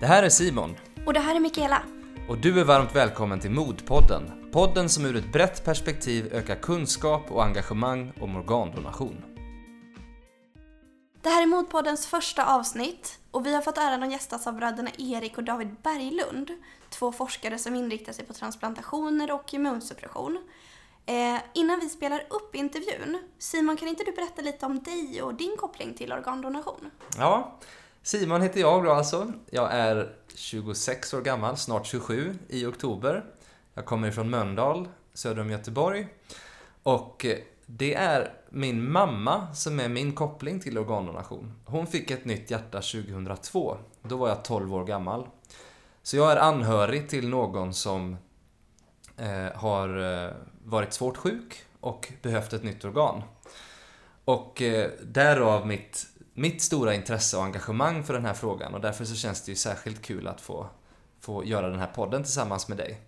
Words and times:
Det 0.00 0.06
här 0.06 0.22
är 0.22 0.28
Simon 0.28 0.76
Och 1.06 1.12
det 1.12 1.20
här 1.20 1.34
är 1.34 1.40
Mikaela. 1.40 1.82
och 2.28 2.38
du 2.38 2.60
är 2.60 2.64
varmt 2.64 2.96
välkommen 2.96 3.40
till 3.40 3.50
Modpodden. 3.50 4.50
Podden 4.52 4.88
som 4.88 5.04
ur 5.06 5.16
ett 5.16 5.32
brett 5.32 5.64
perspektiv 5.64 6.34
ökar 6.34 6.56
kunskap 6.56 7.30
och 7.30 7.44
engagemang 7.44 8.12
om 8.20 8.36
organdonation. 8.36 9.24
Det 11.22 11.28
här 11.28 11.42
är 11.42 11.46
Modpoddens 11.46 12.06
första 12.06 12.54
avsnitt 12.54 13.18
och 13.30 13.46
vi 13.46 13.54
har 13.54 13.62
fått 13.62 13.78
äran 13.78 14.02
att 14.02 14.12
gästas 14.12 14.46
av 14.46 14.54
bröderna 14.54 14.90
Erik 14.98 15.38
och 15.38 15.44
David 15.44 15.76
Berglund. 15.82 16.50
Två 16.90 17.12
forskare 17.12 17.58
som 17.58 17.74
inriktar 17.74 18.12
sig 18.12 18.24
på 18.26 18.32
transplantationer 18.32 19.32
och 19.32 19.54
immunsuppression. 19.54 20.38
Eh, 21.06 21.36
innan 21.54 21.80
vi 21.80 21.88
spelar 21.88 22.26
upp 22.30 22.54
intervjun, 22.54 23.18
Simon 23.38 23.76
kan 23.76 23.88
inte 23.88 24.04
du 24.04 24.12
berätta 24.12 24.42
lite 24.42 24.66
om 24.66 24.82
dig 24.82 25.22
och 25.22 25.34
din 25.34 25.56
koppling 25.58 25.94
till 25.94 26.12
organdonation? 26.12 26.90
Ja, 27.18 27.58
Simon 28.04 28.42
heter 28.42 28.60
jag 28.60 28.84
då 28.84 28.92
alltså. 28.92 29.32
Jag 29.50 29.72
är 29.72 30.16
26 30.34 31.14
år 31.14 31.20
gammal, 31.20 31.56
snart 31.56 31.86
27 31.86 32.38
i 32.48 32.66
oktober. 32.66 33.24
Jag 33.74 33.84
kommer 33.84 34.08
ifrån 34.08 34.30
Mölndal, 34.30 34.88
söder 35.14 35.42
om 35.42 35.50
Göteborg. 35.50 36.06
Och 36.82 37.26
det 37.66 37.94
är 37.94 38.32
min 38.50 38.90
mamma 38.92 39.54
som 39.54 39.80
är 39.80 39.88
min 39.88 40.12
koppling 40.12 40.60
till 40.60 40.78
organdonation. 40.78 41.52
Hon 41.64 41.86
fick 41.86 42.10
ett 42.10 42.24
nytt 42.24 42.50
hjärta 42.50 42.80
2002. 42.80 43.76
Då 44.02 44.16
var 44.16 44.28
jag 44.28 44.44
12 44.44 44.74
år 44.74 44.84
gammal. 44.84 45.26
Så 46.02 46.16
jag 46.16 46.32
är 46.32 46.36
anhörig 46.36 47.08
till 47.08 47.28
någon 47.28 47.74
som 47.74 48.16
eh, 49.16 49.52
har 49.54 50.24
eh, 50.26 50.32
varit 50.64 50.92
svårt 50.92 51.16
sjuk 51.16 51.62
och 51.80 52.12
behövt 52.22 52.52
ett 52.52 52.62
nytt 52.64 52.84
organ. 52.84 53.22
Och 54.24 54.62
eh, 54.62 54.90
därav 55.02 55.66
mitt, 55.66 56.06
mitt 56.34 56.62
stora 56.62 56.94
intresse 56.94 57.36
och 57.36 57.44
engagemang 57.44 58.04
för 58.04 58.14
den 58.14 58.24
här 58.24 58.34
frågan 58.34 58.74
och 58.74 58.80
därför 58.80 59.04
så 59.04 59.14
känns 59.14 59.42
det 59.42 59.52
ju 59.52 59.56
särskilt 59.56 60.02
kul 60.02 60.28
att 60.28 60.40
få, 60.40 60.66
få 61.20 61.44
göra 61.44 61.68
den 61.68 61.78
här 61.78 61.90
podden 61.94 62.22
tillsammans 62.22 62.68
med 62.68 62.78
dig. 62.78 63.00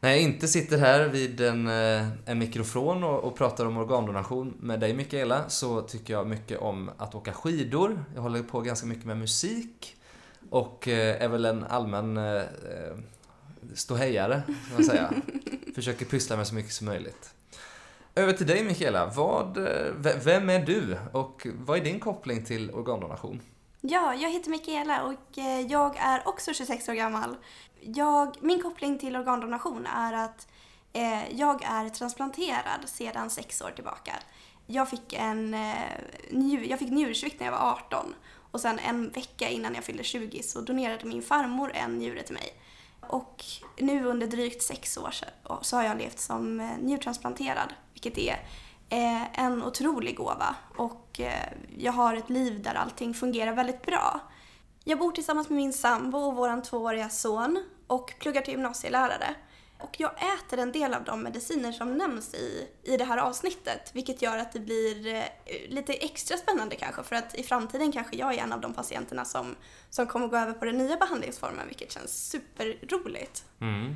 När 0.00 0.10
jag 0.10 0.20
inte 0.20 0.48
sitter 0.48 0.78
här 0.78 1.08
vid 1.08 1.40
en, 1.40 1.66
eh, 1.66 2.08
en 2.24 2.38
mikrofon 2.38 3.04
och, 3.04 3.24
och 3.24 3.36
pratar 3.36 3.66
om 3.66 3.76
organdonation 3.76 4.54
med 4.60 4.80
dig 4.80 4.94
Mikaela 4.94 5.48
så 5.48 5.82
tycker 5.82 6.12
jag 6.12 6.26
mycket 6.26 6.58
om 6.58 6.90
att 6.98 7.14
åka 7.14 7.32
skidor. 7.32 8.04
Jag 8.14 8.22
håller 8.22 8.42
på 8.42 8.60
ganska 8.60 8.86
mycket 8.86 9.04
med 9.04 9.16
musik 9.16 9.96
och 10.50 10.88
eh, 10.88 11.22
är 11.22 11.28
väl 11.28 11.44
en 11.44 11.64
allmän 11.64 12.16
eh, 12.16 12.34
eh, 12.34 12.96
ståhejare, 13.74 14.42
kan 14.46 14.74
man 14.74 14.84
säga. 14.84 15.12
Försöker 15.74 16.04
pyssla 16.04 16.36
med 16.36 16.46
så 16.46 16.54
mycket 16.54 16.72
som 16.72 16.86
möjligt. 16.86 17.35
Över 18.16 18.32
till 18.32 18.46
dig 18.46 18.64
Mikaela. 18.64 19.06
Vad, 19.06 19.56
eh, 19.56 19.92
vem 20.24 20.50
är 20.50 20.58
du 20.58 20.98
och 21.12 21.46
vad 21.66 21.78
är 21.78 21.84
din 21.84 22.00
koppling 22.00 22.44
till 22.44 22.70
organdonation? 22.70 23.40
Ja, 23.80 24.14
jag 24.14 24.30
heter 24.30 24.50
Mikaela 24.50 25.02
och 25.02 25.38
eh, 25.38 25.60
jag 25.60 25.96
är 25.96 26.28
också 26.28 26.54
26 26.54 26.88
år 26.88 26.92
gammal. 26.92 27.36
Jag, 27.80 28.36
min 28.40 28.62
koppling 28.62 28.98
till 28.98 29.16
organdonation 29.16 29.86
är 29.86 30.12
att 30.12 30.48
eh, 30.92 31.38
jag 31.38 31.62
är 31.64 31.88
transplanterad 31.88 32.80
sedan 32.86 33.30
sex 33.30 33.62
år 33.62 33.70
tillbaka. 33.70 34.12
Jag 34.66 34.90
fick, 34.90 35.12
en, 35.12 35.54
eh, 35.54 36.68
jag 36.68 36.78
fick 36.78 36.90
njursvikt 36.90 37.40
när 37.40 37.46
jag 37.46 37.52
var 37.52 37.70
18 37.86 38.14
och 38.50 38.60
sen 38.60 38.78
en 38.78 39.10
vecka 39.10 39.48
innan 39.48 39.74
jag 39.74 39.84
fyllde 39.84 40.04
20 40.04 40.42
så 40.42 40.60
donerade 40.60 41.04
min 41.04 41.22
farmor 41.22 41.72
en 41.74 41.98
njure 41.98 42.22
till 42.22 42.34
mig. 42.34 42.52
Och 43.08 43.44
nu 43.78 44.04
under 44.04 44.26
drygt 44.26 44.62
sex 44.62 44.96
år 44.98 45.14
så, 45.62 45.76
har 45.76 45.82
jag 45.82 45.98
levt 45.98 46.18
som 46.18 46.60
eh, 46.60 46.78
njurtransplanterad, 46.78 47.74
vilket 47.92 48.18
är 48.18 48.46
eh, 48.88 49.44
en 49.44 49.62
otrolig 49.62 50.16
gåva. 50.16 50.56
Och 50.76 51.20
eh, 51.20 51.52
jag 51.78 51.92
har 51.92 52.14
ett 52.14 52.30
liv 52.30 52.62
där 52.62 52.74
allting 52.74 53.14
fungerar 53.14 53.52
väldigt 53.52 53.82
bra. 53.82 54.20
Jag 54.84 54.98
bor 54.98 55.12
tillsammans 55.12 55.48
med 55.48 55.56
min 55.56 55.72
sambo 55.72 56.18
och 56.18 56.36
vår 56.36 56.60
tvååriga 56.60 57.08
son 57.08 57.64
och 57.86 58.14
pluggar 58.20 58.42
till 58.42 58.54
gymnasielärare. 58.54 59.34
Och 59.78 60.00
jag 60.00 60.10
äter 60.10 60.58
en 60.58 60.72
del 60.72 60.94
av 60.94 61.04
de 61.04 61.22
mediciner 61.22 61.72
som 61.72 61.94
nämns 61.94 62.34
i, 62.34 62.68
i 62.82 62.96
det 62.96 63.04
här 63.04 63.18
avsnittet, 63.18 63.90
vilket 63.92 64.22
gör 64.22 64.38
att 64.38 64.52
det 64.52 64.60
blir 64.60 65.06
eh, 65.06 65.22
lite 65.68 65.92
extra 65.92 66.36
spännande 66.36 66.76
kanske, 66.76 67.02
för 67.02 67.16
att 67.16 67.34
i 67.34 67.42
framtiden 67.42 67.92
kanske 67.92 68.16
jag 68.16 68.34
är 68.34 68.38
en 68.38 68.52
av 68.52 68.60
de 68.60 68.74
patienterna 68.74 69.24
som, 69.24 69.56
som 69.90 70.06
kommer 70.06 70.28
gå 70.28 70.36
över 70.36 70.52
på 70.52 70.64
den 70.64 70.78
nya 70.78 70.96
behandlingsformen, 70.96 71.66
vilket 71.66 71.92
känns 71.92 72.30
superroligt. 72.30 73.44
Mm. 73.60 73.94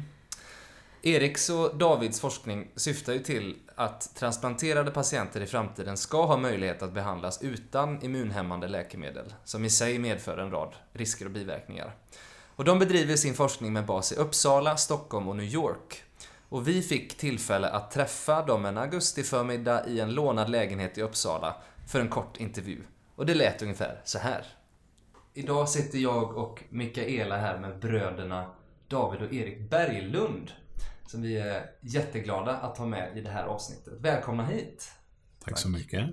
Eriks 1.02 1.50
och 1.50 1.76
Davids 1.76 2.20
forskning 2.20 2.70
syftar 2.76 3.12
ju 3.12 3.18
till 3.18 3.56
att 3.74 4.14
transplanterade 4.14 4.90
patienter 4.90 5.40
i 5.40 5.46
framtiden 5.46 5.96
ska 5.96 6.26
ha 6.26 6.36
möjlighet 6.36 6.82
att 6.82 6.92
behandlas 6.92 7.42
utan 7.42 8.02
immunhämmande 8.02 8.68
läkemedel, 8.68 9.34
som 9.44 9.64
i 9.64 9.70
sig 9.70 9.98
medför 9.98 10.38
en 10.38 10.50
rad 10.50 10.74
risker 10.92 11.24
och 11.24 11.30
biverkningar. 11.30 11.94
Och 12.60 12.66
de 12.66 12.78
bedriver 12.78 13.16
sin 13.16 13.34
forskning 13.34 13.72
med 13.72 13.86
bas 13.86 14.12
i 14.12 14.14
Uppsala, 14.14 14.76
Stockholm 14.76 15.28
och 15.28 15.36
New 15.36 15.46
York. 15.46 16.02
Och 16.48 16.68
vi 16.68 16.82
fick 16.82 17.16
tillfälle 17.16 17.68
att 17.68 17.90
träffa 17.90 18.46
dem 18.46 18.64
en 18.64 18.78
augustiförmiddag 18.78 19.86
i 19.86 20.00
en 20.00 20.14
lånad 20.14 20.50
lägenhet 20.50 20.98
i 20.98 21.02
Uppsala 21.02 21.56
för 21.88 22.00
en 22.00 22.08
kort 22.08 22.40
intervju. 22.40 22.78
Och 23.14 23.26
det 23.26 23.34
lät 23.34 23.62
ungefär 23.62 24.00
så 24.04 24.18
här. 24.18 24.46
Idag 25.34 25.68
sitter 25.68 25.98
jag 25.98 26.36
och 26.36 26.62
Mikaela 26.70 27.36
här 27.36 27.58
med 27.58 27.78
bröderna 27.78 28.50
David 28.88 29.22
och 29.22 29.32
Erik 29.32 29.70
Berglund 29.70 30.52
som 31.06 31.22
vi 31.22 31.36
är 31.36 31.70
jätteglada 31.80 32.56
att 32.56 32.78
ha 32.78 32.86
med 32.86 33.18
i 33.18 33.20
det 33.20 33.30
här 33.30 33.44
avsnittet. 33.44 33.94
Välkomna 34.00 34.44
hit! 34.44 34.90
Tack 35.44 35.58
så 35.58 35.68
mycket. 35.68 36.10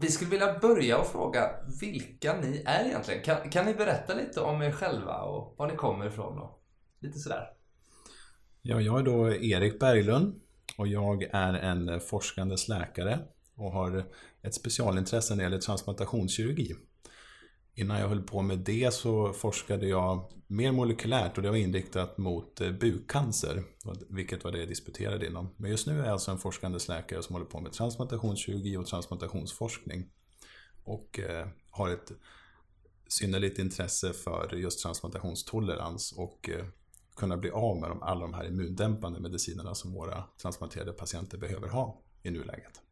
Vi 0.00 0.10
skulle 0.10 0.30
vilja 0.30 0.58
börja 0.58 0.98
och 0.98 1.06
fråga 1.06 1.50
vilka 1.80 2.36
ni 2.40 2.62
är 2.66 2.84
egentligen. 2.84 3.22
Kan, 3.22 3.50
kan 3.50 3.66
ni 3.66 3.74
berätta 3.74 4.14
lite 4.14 4.40
om 4.40 4.62
er 4.62 4.70
själva 4.70 5.22
och 5.22 5.54
var 5.58 5.66
ni 5.66 5.76
kommer 5.76 6.06
ifrån 6.06 6.38
och 6.38 6.62
lite 7.00 7.18
sådär? 7.18 7.50
Ja, 8.62 8.80
jag 8.80 8.98
är 8.98 9.02
då 9.02 9.34
Erik 9.34 9.80
Berglund 9.80 10.40
och 10.78 10.88
jag 10.88 11.22
är 11.22 11.54
en 11.54 12.00
forskandes 12.00 12.68
läkare 12.68 13.18
och 13.56 13.72
har 13.72 14.04
ett 14.42 14.54
specialintresse 14.54 15.34
när 15.34 15.36
det 15.38 15.42
gäller 15.42 15.58
transplantationskirurgi. 15.58 16.74
Innan 17.74 18.00
jag 18.00 18.08
höll 18.08 18.22
på 18.22 18.42
med 18.42 18.58
det 18.58 18.94
så 18.94 19.32
forskade 19.32 19.86
jag 19.86 20.32
mer 20.46 20.72
molekylärt 20.72 21.36
och 21.36 21.42
det 21.42 21.50
var 21.50 21.56
inriktat 21.56 22.18
mot 22.18 22.60
eh, 22.60 22.70
bukcancer, 22.70 23.62
vilket 24.08 24.44
var 24.44 24.52
det 24.52 24.58
jag 24.58 24.68
disputerade 24.68 25.26
inom. 25.26 25.48
Men 25.56 25.70
just 25.70 25.86
nu 25.86 25.92
är 25.92 26.04
jag 26.04 26.12
alltså 26.12 26.30
en 26.30 26.38
forskandes 26.38 26.88
läkare 26.88 27.22
som 27.22 27.34
håller 27.34 27.46
på 27.46 27.60
med 27.60 27.72
transplantationskirurgi 27.72 28.76
och 28.76 28.86
transplantationsforskning. 28.86 30.10
Och 30.84 31.18
eh, 31.18 31.46
har 31.70 31.90
ett 31.90 32.12
synnerligt 33.08 33.58
intresse 33.58 34.12
för 34.12 34.54
just 34.54 34.82
transplantationstolerans 34.82 36.12
och 36.12 36.48
eh, 36.48 36.64
kunna 37.16 37.36
bli 37.36 37.50
av 37.50 37.80
med 37.80 37.90
alla 38.00 38.20
de 38.20 38.34
här 38.34 38.46
immundämpande 38.46 39.20
medicinerna 39.20 39.74
som 39.74 39.92
våra 39.92 40.24
transplanterade 40.42 40.92
patienter 40.92 41.38
behöver 41.38 41.68
ha 41.68 42.02
i 42.22 42.30
nuläget. 42.30 42.83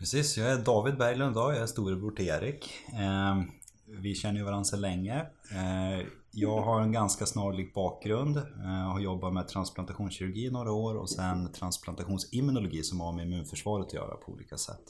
Precis, 0.00 0.36
jag 0.36 0.52
är 0.52 0.58
David 0.58 0.96
Berglund 0.98 1.36
och 1.36 1.42
jag 1.42 1.56
är 1.56 1.66
storebror 1.66 2.10
till 2.10 2.28
Erik. 2.28 2.70
Eh, 2.92 3.42
Vi 3.86 4.14
känner 4.14 4.38
ju 4.38 4.44
varandra 4.44 4.64
sedan 4.64 4.80
länge. 4.80 5.20
Eh, 5.52 6.06
Jag 6.32 6.60
har 6.62 6.80
en 6.80 6.92
ganska 6.92 7.26
snarlik 7.26 7.74
bakgrund. 7.74 8.36
Eh, 8.36 8.42
jag 8.64 8.90
har 8.90 9.00
jobbat 9.00 9.32
med 9.32 9.48
transplantationskirurgi 9.48 10.46
i 10.46 10.50
några 10.50 10.72
år 10.72 10.94
och 10.94 11.10
sen 11.10 11.52
transplantationsimmunologi 11.52 12.82
som 12.82 13.00
har 13.00 13.12
med 13.12 13.26
immunförsvaret 13.26 13.86
att 13.86 13.92
göra 13.92 14.14
på 14.14 14.32
olika 14.32 14.56
sätt. 14.58 14.82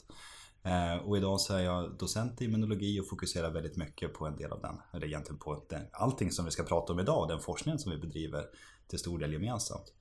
Eh, 0.63 0.95
Och 1.07 1.17
idag 1.17 1.39
så 1.41 1.53
är 1.53 1.59
jag 1.63 1.97
docent 1.97 2.41
i 2.41 2.45
immunologi 2.45 2.99
och 2.99 3.07
fokuserar 3.09 3.51
väldigt 3.51 3.77
mycket 3.77 4.13
på 4.13 4.25
en 4.25 4.35
del 4.35 4.51
av 4.51 4.61
den. 4.61 4.75
Eller 4.93 5.07
egentligen 5.07 5.39
på 5.39 5.63
den, 5.69 5.81
allting 5.91 6.31
som 6.31 6.45
vi 6.45 6.51
ska 6.51 6.63
prata 6.63 6.93
om 6.93 6.99
idag, 6.99 7.27
den 7.27 7.39
forskningen 7.39 7.79
som 7.79 7.91
vi 7.91 7.97
bedriver 7.97 8.43
till 8.87 8.99
stor 8.99 9.19
del 9.19 9.33
gemensamt. 9.33 9.93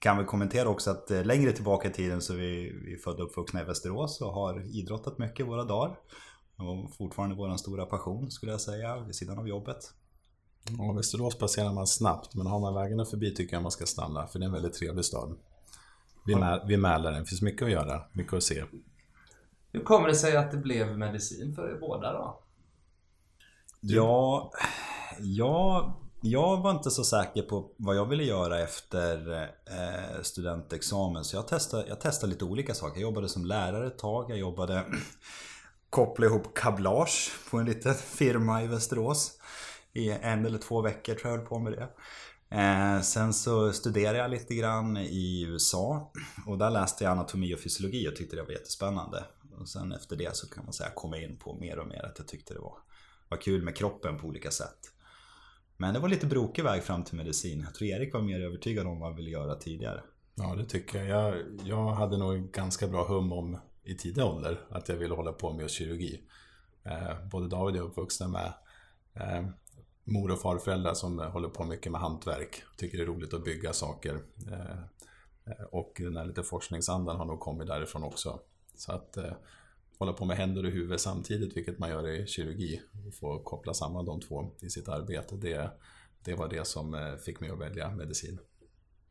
Kan 0.00 0.16
väl 0.16 0.26
kommentera 0.26 0.68
också 0.68 0.90
att 0.90 1.10
eh, 1.10 1.24
längre 1.24 1.52
tillbaka 1.52 1.88
i 1.88 1.92
tiden 1.92 2.20
så 2.22 2.32
är 2.32 2.36
vi, 2.36 2.72
vi 2.84 2.96
födda 2.96 3.22
och 3.22 3.30
uppvuxna 3.30 3.60
i 3.60 3.64
Västerås 3.64 4.20
och 4.20 4.32
har 4.32 4.76
idrottat 4.76 5.18
mycket 5.18 5.46
våra 5.46 5.64
dagar. 5.64 5.98
Och 6.56 6.94
fortfarande 6.94 7.36
vår 7.36 7.56
stora 7.56 7.86
passion 7.86 8.30
skulle 8.30 8.52
jag 8.52 8.60
säga, 8.60 9.00
vid 9.00 9.14
sidan 9.14 9.38
av 9.38 9.48
jobbet. 9.48 9.76
Och 10.78 10.98
Västerås 10.98 11.38
passerar 11.38 11.72
man 11.72 11.86
snabbt, 11.86 12.34
men 12.34 12.46
har 12.46 12.60
man 12.60 12.74
vägarna 12.74 13.04
förbi 13.04 13.34
tycker 13.34 13.56
jag 13.56 13.62
man 13.62 13.72
ska 13.72 13.86
stanna, 13.86 14.26
för 14.26 14.38
det 14.38 14.44
är 14.44 14.46
en 14.46 14.52
väldigt 14.52 14.74
trevlig 14.74 15.04
stad. 15.04 15.36
Vid, 16.26 16.36
Mä- 16.36 16.66
vid 16.66 16.78
Mälaren, 16.78 17.24
finns 17.24 17.42
mycket 17.42 17.62
att 17.62 17.70
göra, 17.70 18.02
mycket 18.12 18.32
att 18.32 18.42
se. 18.42 18.64
Hur 19.72 19.80
kommer 19.80 20.08
det 20.08 20.14
sig 20.14 20.36
att 20.36 20.50
det 20.50 20.56
blev 20.56 20.98
medicin 20.98 21.54
för 21.54 21.74
er 21.74 21.78
båda 21.80 22.12
då? 22.12 22.40
Ja, 23.80 24.50
jag, 25.20 25.92
jag 26.20 26.56
var 26.62 26.70
inte 26.70 26.90
så 26.90 27.04
säker 27.04 27.42
på 27.42 27.70
vad 27.76 27.96
jag 27.96 28.06
ville 28.06 28.24
göra 28.24 28.58
efter 28.58 29.42
eh, 29.66 30.22
studentexamen. 30.22 31.24
Så 31.24 31.36
jag 31.36 31.48
testade, 31.48 31.88
jag 31.88 32.00
testade 32.00 32.32
lite 32.32 32.44
olika 32.44 32.74
saker. 32.74 33.00
Jag 33.00 33.02
jobbade 33.02 33.28
som 33.28 33.44
lärare 33.44 33.86
ett 33.86 33.98
tag. 33.98 34.30
Jag 34.30 34.38
jobbade 34.38 34.84
koppla 35.90 36.26
ihop 36.26 36.54
kablage 36.54 37.30
på 37.50 37.58
en 37.58 37.66
liten 37.66 37.94
firma 38.04 38.62
i 38.62 38.66
Västerås. 38.66 39.32
I 39.92 40.10
en 40.10 40.46
eller 40.46 40.58
två 40.58 40.80
veckor 40.80 41.14
tror 41.14 41.30
jag 41.32 41.38
höll 41.38 41.46
på 41.46 41.58
med 41.58 41.72
det. 41.72 41.88
Eh, 42.56 43.00
sen 43.00 43.34
så 43.34 43.72
studerade 43.72 44.18
jag 44.18 44.30
lite 44.30 44.54
grann 44.54 44.96
i 44.96 45.42
USA 45.48 46.12
och 46.46 46.58
där 46.58 46.70
läste 46.70 47.04
jag 47.04 47.10
anatomi 47.10 47.54
och 47.54 47.60
fysiologi 47.60 48.08
och 48.08 48.16
tyckte 48.16 48.36
det 48.36 48.42
var 48.42 48.50
jättespännande. 48.50 49.24
Och 49.60 49.68
sen 49.68 49.92
efter 49.92 50.16
det 50.16 50.36
så 50.36 50.48
kan 50.48 50.64
man 50.64 50.72
säga 50.72 50.90
komma 50.94 51.18
in 51.18 51.36
på 51.36 51.54
mer 51.54 51.78
och 51.78 51.86
mer 51.86 52.04
att 52.04 52.18
jag 52.18 52.28
tyckte 52.28 52.54
det 52.54 52.60
var 52.60 52.78
var 53.28 53.38
kul 53.38 53.62
med 53.62 53.76
kroppen 53.76 54.18
på 54.18 54.26
olika 54.26 54.50
sätt. 54.50 54.92
Men 55.80 55.94
det 55.94 56.00
var 56.00 56.08
lite 56.08 56.26
brokig 56.26 56.64
väg 56.64 56.82
fram 56.82 57.04
till 57.04 57.16
medicin. 57.16 57.60
Jag 57.60 57.74
tror 57.74 57.88
Erik 57.88 58.14
var 58.14 58.22
mer 58.22 58.40
övertygad 58.40 58.86
om 58.86 58.98
vad 58.98 59.08
han 59.08 59.16
ville 59.16 59.30
göra 59.30 59.54
tidigare. 59.54 60.02
Ja, 60.34 60.54
det 60.54 60.64
tycker 60.64 61.04
jag. 61.04 61.36
jag. 61.36 61.44
Jag 61.64 61.90
hade 61.90 62.18
nog 62.18 62.52
ganska 62.52 62.88
bra 62.88 63.04
hum 63.08 63.32
om 63.32 63.58
i 63.84 63.94
tidig 63.94 64.24
ålder 64.24 64.60
att 64.70 64.88
jag 64.88 64.96
ville 64.96 65.14
hålla 65.14 65.32
på 65.32 65.52
med 65.52 65.70
kirurgi. 65.70 66.22
Eh, 66.84 67.28
både 67.30 67.48
David 67.48 67.74
och 67.74 67.78
jag 67.78 67.84
är 67.84 67.90
uppvuxna 67.90 68.28
med 68.28 68.52
eh, 69.14 69.48
mor 70.04 70.30
och 70.30 70.40
farföräldrar 70.40 70.94
som 70.94 71.18
håller 71.18 71.48
på 71.48 71.64
mycket 71.64 71.92
med 71.92 72.00
hantverk. 72.00 72.62
Tycker 72.76 72.98
det 72.98 73.04
är 73.04 73.06
roligt 73.06 73.34
att 73.34 73.44
bygga 73.44 73.72
saker. 73.72 74.20
Eh, 74.50 74.78
eh, 75.44 75.64
och 75.72 75.92
den 75.96 76.16
här 76.16 76.24
lite 76.24 76.42
forskningsandan 76.42 77.16
har 77.16 77.24
nog 77.24 77.40
kommit 77.40 77.66
därifrån 77.66 78.04
också. 78.04 78.40
Så 78.74 78.92
att 78.92 79.16
eh, 79.16 79.32
hålla 80.00 80.12
på 80.12 80.24
med 80.24 80.36
händer 80.36 80.64
och 80.64 80.70
huvud 80.70 81.00
samtidigt, 81.00 81.56
vilket 81.56 81.78
man 81.78 81.90
gör 81.90 82.08
i 82.08 82.26
kirurgi, 82.26 82.80
och 83.06 83.14
få 83.14 83.38
koppla 83.38 83.74
samman 83.74 84.04
de 84.04 84.20
två 84.20 84.50
i 84.60 84.70
sitt 84.70 84.88
arbete, 84.88 85.36
det, 85.36 85.70
det 86.24 86.34
var 86.34 86.48
det 86.48 86.66
som 86.66 86.94
eh, 86.94 87.16
fick 87.16 87.40
mig 87.40 87.50
att 87.50 87.58
välja 87.58 87.90
medicin. 87.90 88.38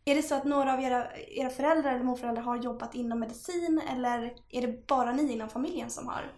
Är 0.05 0.15
det 0.15 0.21
så 0.21 0.35
att 0.35 0.45
några 0.45 0.73
av 0.73 0.79
era, 0.81 1.17
era 1.17 1.49
föräldrar 1.49 1.93
eller 1.93 2.03
morföräldrar 2.03 2.43
har 2.43 2.63
jobbat 2.63 2.95
inom 2.95 3.19
medicin 3.19 3.81
eller 3.89 4.33
är 4.49 4.61
det 4.61 4.87
bara 4.87 5.11
ni 5.11 5.33
inom 5.33 5.49
familjen 5.49 5.89
som 5.89 6.07
har? 6.07 6.31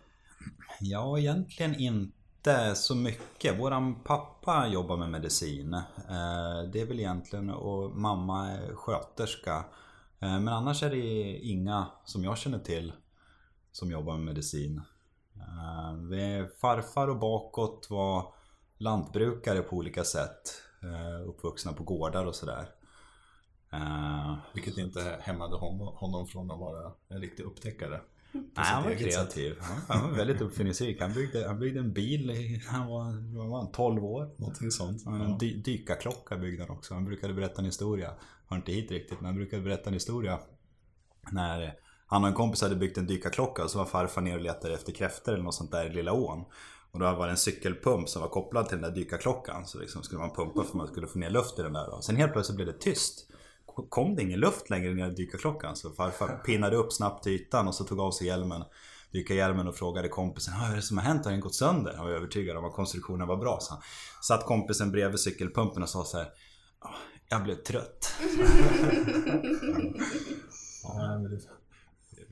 Ja, 0.80 1.20
egentligen 1.20 1.76
inte 1.80 2.76
så 2.76 2.96
mycket. 2.96 3.60
Våran 3.60 3.96
pappa 4.04 4.68
jobbar 4.68 4.98
med 4.98 5.10
medicin. 5.10 5.74
Eh, 5.74 6.70
det 6.74 6.82
är 6.82 6.86
väl 6.86 7.00
egentligen 7.00 7.50
och 7.50 7.98
mamma 7.98 8.52
är 8.52 8.76
sköterska. 8.76 9.56
Eh, 10.20 10.40
men 10.40 10.48
annars 10.48 10.84
är 10.84 10.90
det 10.90 11.38
inga 11.38 11.88
som 12.06 12.24
jag 12.24 12.38
känner 12.38 12.60
till 12.60 12.94
som 13.72 13.92
jobbar 13.92 14.14
med 14.14 14.26
medicin. 14.26 14.82
Eh, 15.38 16.48
farfar 16.62 17.08
och 17.08 17.20
bakåt 17.20 17.88
var 17.90 18.34
lantbrukare 18.78 19.62
på 19.62 19.76
olika 19.76 20.04
sätt. 20.04 20.62
Uppvuxna 21.26 21.74
på 21.74 21.84
gårdar 21.84 22.26
och 22.26 22.36
sådär. 22.36 22.68
Uh, 23.74 24.38
Vilket 24.54 24.78
inte 24.78 25.18
hämmade 25.22 25.56
honom 25.96 26.28
från 26.28 26.52
att 26.52 26.60
vara 26.60 26.92
en 27.10 27.22
riktig 27.22 27.44
upptäckare. 27.44 28.02
Nej, 28.32 28.44
han 28.56 28.84
var 28.84 28.96
kreativ. 28.96 29.56
Han 29.88 30.10
var 30.10 30.18
väldigt 30.18 30.42
uppfinningsrik. 30.42 31.02
Han 31.02 31.14
byggde, 31.14 31.48
han 31.48 31.60
byggde 31.60 31.80
en 31.80 31.94
bil 31.94 32.62
han 32.68 32.88
var, 32.88 33.04
var 33.50 33.58
han, 33.58 33.72
12 33.72 34.06
år. 34.06 34.36
Någonting 34.38 34.72
sånt. 34.72 35.06
En 35.06 35.38
dy, 35.38 35.62
dykarklocka 35.62 36.38
byggde 36.38 36.64
han 36.64 36.78
också. 36.78 36.94
Han 36.94 37.06
brukade 37.06 37.34
berätta 37.34 37.60
en 37.60 37.66
historia. 37.66 38.14
Hör 38.48 38.58
inte 38.58 38.72
hit 38.72 38.92
riktigt, 38.92 39.20
men 39.20 39.26
han 39.26 39.36
brukade 39.36 39.64
berätta 39.64 39.90
en 39.90 39.94
historia. 39.94 40.40
När 41.32 41.76
han 42.12 42.24
och 42.24 42.30
en 42.30 42.36
kompis 42.36 42.62
hade 42.62 42.76
byggt 42.76 42.98
en 42.98 43.08
dykarklocka 43.08 43.64
och 43.64 43.72
så 43.72 43.78
var 43.78 43.86
farfar 43.86 44.22
ner 44.22 44.36
och 44.36 44.42
letade 44.42 44.74
efter 44.74 44.92
kräftor 44.92 45.34
eller 45.34 45.44
något 45.44 45.56
sånt 45.56 45.72
där 45.72 45.86
i 45.86 45.94
Lilla 45.94 46.14
ån. 46.14 46.46
Och 46.92 47.00
då 47.00 47.06
var 47.06 47.26
det 47.26 47.32
en 47.32 47.38
cykelpump 47.38 48.10
som 48.10 48.22
var 48.22 48.30
kopplad 48.30 48.70
till 48.70 48.78
den 48.78 48.90
där 48.90 48.96
dykarklockan. 48.96 49.66
Så 49.66 49.80
liksom 49.80 50.04
skulle 50.04 50.20
man 50.20 50.36
pumpa 50.36 50.54
för 50.54 50.70
att 50.70 50.74
man 50.74 50.88
skulle 50.88 51.08
få 51.08 51.20
ner 51.20 51.30
luft 51.30 51.60
i 51.60 51.62
den 51.62 51.74
där. 51.74 51.96
Och 51.96 52.04
sen 52.04 52.16
helt 52.16 52.34
plötsligt 52.34 52.56
blev 52.56 52.68
det 52.68 52.80
tyst 52.80 53.28
kom 53.90 54.16
det 54.16 54.22
ingen 54.22 54.40
luft 54.40 54.70
längre 54.70 54.94
ner 54.94 55.12
i 55.12 55.14
dykarklockan. 55.14 55.76
Så 55.76 55.90
farfar 55.90 56.28
pinnade 56.46 56.76
upp 56.76 56.94
snabbt 56.94 57.24
till 57.24 57.32
ytan 57.32 57.68
och 57.68 57.76
så 57.76 57.84
tog 57.84 58.00
av 58.00 58.12
sig 58.12 58.28
hjälmen. 58.28 58.64
Dykarhjälmen 59.12 59.68
och 59.68 59.76
frågade 59.76 60.08
kompisen 60.08 60.54
vad 60.60 60.72
är 60.72 60.76
det 60.76 60.82
som 60.82 60.98
har 60.98 61.06
hänt? 61.06 61.26
Har 61.26 61.32
den 61.32 61.42
gått 61.42 61.56
sönder? 61.56 61.94
Han 61.94 62.06
var 62.06 62.12
övertygad 62.12 62.58
om 62.58 62.66
att 62.66 62.74
konstruktionen 62.74 63.28
var 63.28 63.38
bra. 63.38 63.58
Så 63.62 63.74
han 63.74 63.82
satt 64.22 64.46
kompisen 64.46 64.92
bredvid 64.92 65.20
cykelpumpen 65.20 65.84
och 65.84 65.90
sa 65.90 66.04
så 66.04 66.18
här. 66.18 66.28
Jag 67.30 67.44
blev 67.44 67.56
trött. 67.56 68.14
ja, 70.84 71.18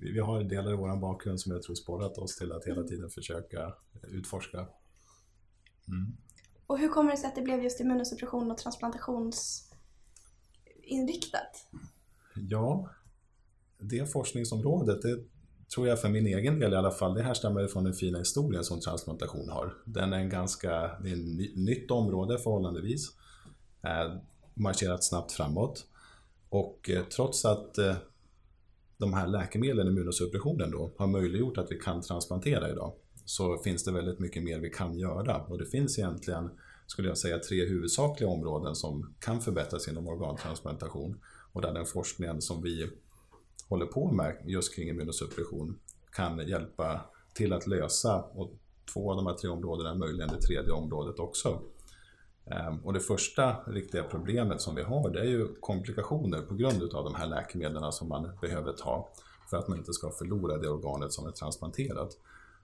vi 0.02 0.20
har 0.20 0.44
delar 0.44 0.74
i 0.74 0.76
vår 0.76 1.00
bakgrund 1.02 1.42
som 1.42 1.52
jag 1.52 1.64
tror 1.64 1.76
sporrat 1.76 2.18
oss 2.18 2.36
till 2.36 2.52
att 2.52 2.66
hela 2.66 2.84
tiden 2.84 3.10
försöka 3.10 3.74
utforska. 4.04 4.58
Mm. 5.88 6.18
Och 6.68 6.80
hur 6.80 6.90
kommer 6.90 7.12
det 7.12 7.18
sig 7.18 7.28
att 7.28 7.36
det 7.36 7.42
blev 7.42 7.64
just 7.64 7.80
immunosuppression 7.80 8.52
och 8.52 8.58
transplantations 8.58 9.70
inriktat? 10.84 11.68
Ja, 12.36 12.90
det 13.80 14.12
forskningsområdet, 14.12 15.02
det 15.02 15.24
tror 15.76 15.88
jag 15.88 16.02
för 16.02 16.10
min 16.10 16.28
egen 16.28 16.60
del 16.60 16.74
i 16.74 16.76
alla 16.76 16.92
fall, 16.92 17.14
det 17.14 17.24
härstammar 17.24 17.68
från 17.68 17.84
den 17.84 17.94
fina 17.94 18.20
historien 18.20 18.64
som 18.64 18.80
transplantation 18.80 19.50
har. 19.50 19.74
Den 19.86 20.14
är 20.14 20.18
en 20.18 20.30
ganska, 20.30 20.70
det 20.72 21.10
är 21.10 21.14
ett 21.14 21.58
nytt 21.58 21.92
område 21.92 22.38
förhållandevis, 22.38 23.10
eh, 23.84 24.16
marscherat 24.54 25.04
snabbt 25.04 25.32
framåt. 25.32 25.86
Och 26.50 26.90
eh, 26.90 27.04
trots 27.04 27.46
att 27.46 27.78
eh, 27.78 27.96
de 29.00 29.14
här 29.14 29.28
läkemedlen, 29.28 29.88
immunosuppressionen 29.88 30.72
då, 30.72 30.92
har 30.98 31.08
möjliggjort 31.08 31.58
att 31.58 31.72
vi 31.72 31.80
kan 31.80 32.02
transplantera 32.02 32.70
idag, 32.70 32.94
så 33.26 33.58
finns 33.58 33.84
det 33.84 33.92
väldigt 33.92 34.20
mycket 34.20 34.44
mer 34.44 34.60
vi 34.60 34.70
kan 34.70 34.98
göra. 34.98 35.42
Och 35.44 35.58
det 35.58 35.66
finns 35.66 36.00
egentligen 36.00 36.50
skulle 36.88 37.08
jag 37.08 37.18
säga, 37.18 37.40
tre 37.40 37.66
huvudsakliga 37.66 38.30
områden 38.30 38.76
som 38.76 39.14
kan 39.20 39.42
förbättras 39.42 39.88
inom 39.88 40.08
organtransplantation. 40.08 41.20
Och 41.54 41.62
där 41.62 41.74
den 41.74 41.86
forskningen 41.86 42.42
som 42.42 42.62
vi 42.62 42.90
håller 43.70 43.86
på 43.86 44.12
med 44.12 44.38
just 44.46 44.76
kring 44.76 44.90
immunosuppression 44.90 45.80
kan 46.12 46.48
hjälpa 46.48 47.02
till 47.34 47.54
att 47.54 47.68
lösa. 47.68 48.22
Och 48.22 48.52
två 48.94 49.12
av 49.12 49.18
de 49.18 49.28
här 49.28 49.34
tre 49.34 49.50
områdena 49.50 49.96
möjligen 49.96 50.30
det 50.30 50.42
tredje 50.42 50.72
området 50.72 51.20
också. 51.20 51.62
Ehm, 52.50 52.78
och 52.86 52.94
det 52.94 53.00
första 53.00 53.56
riktiga 53.68 54.04
problemet 54.04 54.62
som 54.62 54.76
vi 54.76 54.84
har 54.84 55.10
det 55.10 55.20
är 55.20 55.26
ju 55.26 55.48
komplikationer 55.60 56.42
på 56.42 56.56
grund 56.56 56.94
av 56.94 57.04
de 57.04 57.16
här 57.16 57.28
läkemedlen 57.28 57.92
som 57.92 58.08
man 58.08 58.30
behöver 58.42 58.74
ta 58.74 59.10
för 59.50 59.58
att 59.58 59.68
man 59.68 59.78
inte 59.78 59.94
ska 59.94 60.12
förlora 60.12 60.58
det 60.58 60.70
organet 60.70 61.14
som 61.14 61.28
är 61.28 61.32
transplanterat. 61.32 62.18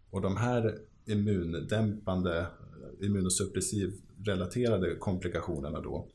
Och 0.10 0.22
de 0.22 0.38
här 0.38 0.78
immundämpande, 1.06 2.48
immunosuppressiv 3.02 4.02
relaterade 4.24 4.96
komplikationerna 4.96 5.82
då 5.82 6.08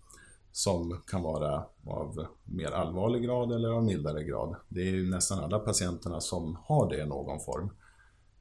som 0.53 1.01
kan 1.07 1.23
vara 1.23 1.65
av 1.87 2.27
mer 2.45 2.71
allvarlig 2.71 3.23
grad 3.23 3.53
eller 3.53 3.69
av 3.69 3.85
mildare 3.85 4.25
grad. 4.25 4.57
Det 4.69 4.81
är 4.81 4.91
ju 4.91 5.11
nästan 5.11 5.45
alla 5.45 5.59
patienterna 5.59 6.21
som 6.21 6.59
har 6.65 6.91
det 6.91 7.03
i 7.03 7.07
någon 7.07 7.41
form. 7.41 7.71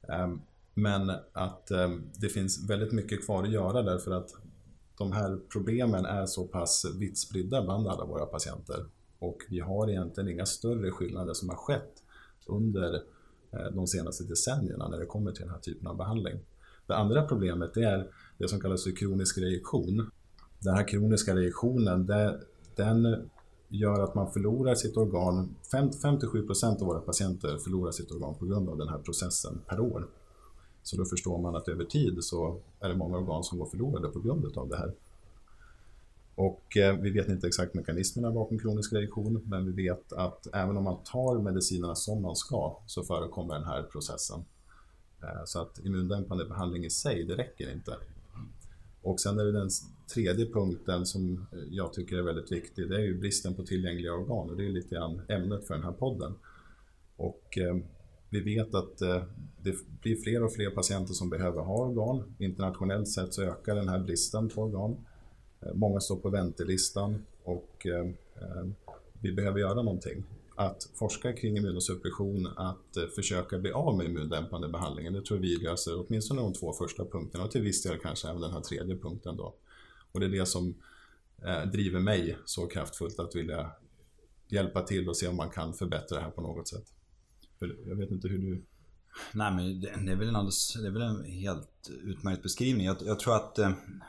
Ehm, 0.08 0.40
men 0.74 1.10
att 1.32 1.70
ehm, 1.70 2.10
det 2.14 2.28
finns 2.28 2.70
väldigt 2.70 2.92
mycket 2.92 3.26
kvar 3.26 3.42
att 3.42 3.52
göra 3.52 3.82
därför 3.82 4.10
att 4.10 4.30
de 5.00 5.12
här 5.12 5.38
problemen 5.52 6.04
är 6.04 6.26
så 6.26 6.44
pass 6.44 6.86
vitt 6.98 7.18
spridda 7.18 7.62
bland 7.62 7.88
alla 7.88 8.04
våra 8.04 8.26
patienter. 8.26 8.86
Och 9.18 9.38
vi 9.48 9.60
har 9.60 9.90
egentligen 9.90 10.30
inga 10.30 10.46
större 10.46 10.90
skillnader 10.90 11.34
som 11.34 11.48
har 11.48 11.56
skett 11.56 12.02
under 12.46 12.94
eh, 13.52 13.70
de 13.72 13.86
senaste 13.86 14.24
decennierna 14.24 14.88
när 14.88 14.98
det 14.98 15.06
kommer 15.06 15.32
till 15.32 15.42
den 15.42 15.50
här 15.50 15.60
typen 15.60 15.86
av 15.86 15.96
behandling. 15.96 16.38
Det 16.86 16.96
andra 16.96 17.22
problemet 17.22 17.76
är 17.76 18.10
det 18.38 18.48
som 18.48 18.60
kallas 18.60 18.84
för 18.84 18.96
kronisk 18.96 19.38
reaktion. 19.38 20.10
Den 20.58 20.74
här 20.74 20.88
kroniska 20.88 21.36
reaktionen, 21.36 22.06
den 22.76 23.28
gör 23.68 24.00
att 24.00 24.14
man 24.14 24.32
förlorar 24.32 24.74
sitt 24.74 24.96
organ. 24.96 25.54
5-7% 25.72 26.80
av 26.80 26.86
våra 26.86 27.00
patienter 27.00 27.58
förlorar 27.58 27.90
sitt 27.90 28.10
organ 28.10 28.34
på 28.34 28.46
grund 28.46 28.68
av 28.68 28.78
den 28.78 28.88
här 28.88 28.98
processen 28.98 29.60
per 29.68 29.80
år. 29.80 30.08
Så 30.82 30.96
då 30.96 31.04
förstår 31.04 31.38
man 31.38 31.56
att 31.56 31.68
över 31.68 31.84
tid 31.84 32.24
så 32.24 32.60
är 32.80 32.88
det 32.88 32.96
många 32.96 33.18
organ 33.18 33.44
som 33.44 33.58
går 33.58 33.66
förlorade 33.66 34.08
på 34.08 34.20
grund 34.20 34.56
av 34.56 34.68
det 34.68 34.76
här. 34.76 34.92
Och 36.34 36.76
eh, 36.76 36.96
vi 36.96 37.10
vet 37.10 37.28
inte 37.28 37.46
exakt 37.46 37.74
mekanismerna 37.74 38.30
bakom 38.30 38.58
kronisk 38.58 38.92
reaktion, 38.92 39.42
men 39.46 39.66
vi 39.66 39.72
vet 39.72 40.12
att 40.12 40.46
även 40.52 40.76
om 40.76 40.84
man 40.84 41.04
tar 41.04 41.38
medicinerna 41.38 41.94
som 41.94 42.22
man 42.22 42.36
ska 42.36 42.76
så 42.86 43.02
förekommer 43.02 43.54
den 43.54 43.64
här 43.64 43.82
processen. 43.82 44.44
Eh, 45.22 45.44
så 45.44 45.62
att 45.62 45.78
immundämpande 45.84 46.44
behandling 46.44 46.84
i 46.84 46.90
sig, 46.90 47.24
det 47.24 47.36
räcker 47.36 47.72
inte. 47.72 47.96
Och 49.02 49.20
sen 49.20 49.38
är 49.38 49.44
det 49.44 49.52
den 49.52 49.68
tredje 50.14 50.46
punkten 50.46 51.06
som 51.06 51.46
jag 51.70 51.92
tycker 51.92 52.16
är 52.16 52.22
väldigt 52.22 52.52
viktig. 52.52 52.88
Det 52.88 52.96
är 52.96 53.00
ju 53.00 53.18
bristen 53.18 53.54
på 53.54 53.62
tillgängliga 53.62 54.12
organ 54.12 54.50
och 54.50 54.56
det 54.56 54.64
är 54.64 54.68
lite 54.68 54.94
grann 54.94 55.20
ämnet 55.28 55.66
för 55.66 55.74
den 55.74 55.84
här 55.84 55.92
podden. 55.92 56.34
Och 57.16 57.58
eh, 57.58 57.76
vi 58.30 58.40
vet 58.40 58.74
att 58.74 59.00
eh, 59.00 59.22
det 59.62 59.74
blir 60.02 60.16
fler 60.16 60.42
och 60.42 60.52
fler 60.52 60.70
patienter 60.70 61.14
som 61.14 61.30
behöver 61.30 61.62
ha 61.62 61.74
organ. 61.74 62.34
Internationellt 62.38 63.08
sett 63.08 63.34
så 63.34 63.42
ökar 63.42 63.74
den 63.74 63.88
här 63.88 63.98
bristen 63.98 64.48
på 64.48 64.62
organ. 64.62 64.96
Eh, 65.60 65.74
många 65.74 66.00
står 66.00 66.16
på 66.16 66.30
väntelistan 66.30 67.24
och 67.44 67.86
eh, 67.86 68.06
vi 69.20 69.32
behöver 69.32 69.60
göra 69.60 69.82
någonting 69.82 70.24
att 70.56 70.90
forska 70.94 71.32
kring 71.32 71.56
immunosuppression, 71.56 72.46
att 72.56 73.14
försöka 73.14 73.58
bli 73.58 73.72
av 73.72 73.96
med 73.96 74.06
immundämpande 74.06 74.68
behandlingen. 74.68 75.12
Det 75.12 75.24
tror 75.24 75.38
vi 75.38 75.56
löser 75.56 76.06
åtminstone 76.06 76.40
de 76.40 76.52
två 76.52 76.72
första 76.72 77.04
punkterna 77.04 77.44
och 77.44 77.50
till 77.50 77.62
viss 77.62 77.82
del 77.82 77.98
kanske 77.98 78.28
även 78.28 78.40
den 78.40 78.52
här 78.52 78.60
tredje 78.60 78.96
punkten 78.96 79.36
då. 79.36 79.54
Och 80.12 80.20
det 80.20 80.26
är 80.26 80.30
det 80.30 80.46
som 80.46 80.74
driver 81.72 82.00
mig 82.00 82.36
så 82.44 82.66
kraftfullt 82.66 83.18
att 83.18 83.36
vilja 83.36 83.70
hjälpa 84.48 84.82
till 84.82 85.08
och 85.08 85.16
se 85.16 85.28
om 85.28 85.36
man 85.36 85.50
kan 85.50 85.74
förbättra 85.74 86.16
det 86.18 86.24
här 86.24 86.30
på 86.30 86.40
något 86.40 86.68
sätt. 86.68 86.92
För 87.60 87.88
jag 87.88 87.96
vet 87.96 88.10
inte 88.10 88.28
hur 88.28 88.38
du 88.38 88.64
Nej 89.34 89.52
men 89.52 89.80
det 89.80 90.12
är 90.12 90.16
väl 90.16 90.28
en, 90.28 90.36
alldeles, 90.36 90.74
det 90.74 90.86
är 90.86 90.90
väl 90.90 91.02
en 91.02 91.24
helt 91.24 91.90
utmärkt 92.02 92.42
beskrivning. 92.42 92.86
Jag, 92.86 92.96
jag 93.00 93.20
tror 93.20 93.36
att 93.36 93.58
eh, 93.58 93.68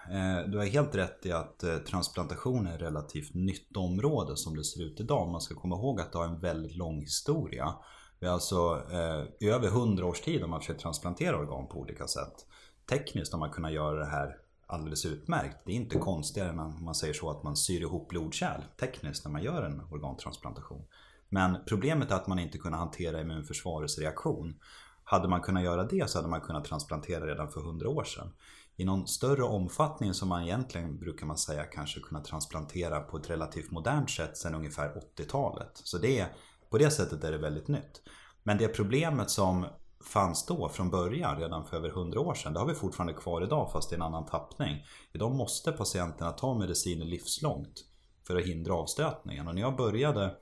eh, 0.10 0.48
du 0.48 0.58
har 0.58 0.66
helt 0.66 0.96
rätt 0.96 1.26
i 1.26 1.32
att 1.32 1.64
eh, 1.64 1.78
transplantation 1.78 2.68
är 2.68 2.76
ett 2.76 2.82
relativt 2.82 3.34
nytt 3.34 3.78
område 3.78 4.38
som 4.38 4.56
det 4.56 4.64
ser 4.64 4.84
ut 4.84 5.00
idag. 5.00 5.32
Man 5.32 5.42
ska 5.42 5.56
komma 5.56 5.76
ihåg 5.76 6.02
att 6.02 6.12
det 6.12 6.18
har 6.18 6.26
en 6.26 6.40
väldigt 6.40 6.76
lång 6.76 7.00
historia. 7.00 7.74
Vi 8.20 8.28
har 8.28 8.34
alltså 8.34 8.82
eh, 8.92 9.48
i 9.48 9.50
över 9.50 9.70
hundra 9.70 10.06
års 10.06 10.22
tid 10.22 10.42
har 10.42 10.48
man 10.48 10.60
försökt 10.60 10.82
transplantera 10.82 11.38
organ 11.38 11.68
på 11.68 11.80
olika 11.80 12.08
sätt. 12.08 12.46
tekniskt 12.90 13.32
har 13.32 13.40
man 13.40 13.52
kunnat 13.52 13.74
göra 13.74 14.00
det 14.00 14.12
här 14.12 14.38
alldeles 14.68 15.06
utmärkt. 15.06 15.58
Det 15.66 15.72
är 15.72 15.76
inte 15.76 15.98
konstigare 15.98 16.50
än 16.50 16.60
om 16.60 16.86
man 16.86 16.96
säger 16.96 17.14
så 17.14 17.30
att 17.30 17.44
man 17.44 17.56
syr 17.56 17.82
ihop 17.82 18.10
blodkärl 18.10 18.62
tekniskt 18.80 19.26
när 19.26 19.32
man 19.32 19.44
gör 19.44 19.64
en 19.64 19.82
organtransplantation. 19.92 20.86
Men 21.34 21.58
problemet 21.68 22.12
är 22.12 22.16
att 22.16 22.28
man 22.28 22.40
inte 22.40 22.58
kunde 22.58 22.78
hantera 22.78 23.22
immunförsvarets 23.22 24.00
reaktion. 24.00 24.60
Hade 25.04 25.28
man 25.28 25.42
kunnat 25.42 25.64
göra 25.64 25.84
det 25.84 26.10
så 26.10 26.18
hade 26.18 26.30
man 26.30 26.42
kunnat 26.42 26.66
transplantera 26.66 27.26
redan 27.26 27.52
för 27.52 27.62
100 27.62 27.90
år 27.90 28.04
sedan. 28.04 28.32
I 28.76 28.86
någon 28.86 29.08
större 29.08 29.44
omfattning 29.44 30.14
som 30.14 30.30
man 30.30 30.44
egentligen 30.44 31.00
brukar 31.00 31.26
man 31.26 31.38
säga 31.38 31.64
kanske 31.64 32.00
kunna 32.00 32.22
transplantera 32.22 33.00
på 33.00 33.18
ett 33.18 33.30
relativt 33.30 33.72
modernt 33.72 34.10
sätt 34.10 34.38
sedan 34.38 34.56
ungefär 34.56 35.02
80-talet. 35.18 35.72
Så 35.74 35.98
det, 35.98 36.26
på 36.70 36.78
det 36.78 36.92
sättet 36.92 37.24
är 37.24 37.32
det 37.32 37.38
väldigt 37.38 37.68
nytt. 37.68 38.02
Men 38.44 38.58
det 38.58 38.68
problemet 38.68 39.30
som 39.30 39.66
fanns 40.04 40.46
då 40.46 40.70
från 40.70 40.90
början, 40.90 41.40
redan 41.40 41.66
för 41.66 41.78
över 41.78 41.90
100 41.90 42.20
år 42.20 42.34
sedan, 42.34 42.54
det 42.54 42.60
har 42.60 42.68
vi 42.68 42.74
fortfarande 42.74 43.14
kvar 43.14 43.44
idag 43.44 43.72
fast 43.72 43.92
i 43.92 43.96
en 43.96 44.02
annan 44.02 44.26
tappning. 44.26 44.86
Idag 45.14 45.36
måste 45.36 45.72
patienterna 45.72 46.32
ta 46.32 46.54
mediciner 46.54 47.06
livslångt 47.06 47.86
för 48.28 48.36
att 48.36 48.46
hindra 48.46 48.74
avstötningen. 48.74 49.48
Och 49.48 49.56
när 49.56 49.62
jag 49.62 49.76
började 49.76 50.36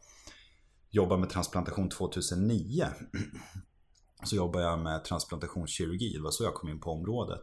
jobba 0.91 1.17
med 1.17 1.29
transplantation 1.29 1.89
2009 1.89 2.85
så 4.23 4.35
jobbade 4.35 4.65
jag 4.65 4.79
med 4.79 5.03
transplantationskirurgi, 5.03 6.13
det 6.13 6.23
var 6.23 6.31
så 6.31 6.43
jag 6.43 6.53
kom 6.53 6.69
in 6.69 6.79
på 6.79 6.91
området. 6.91 7.41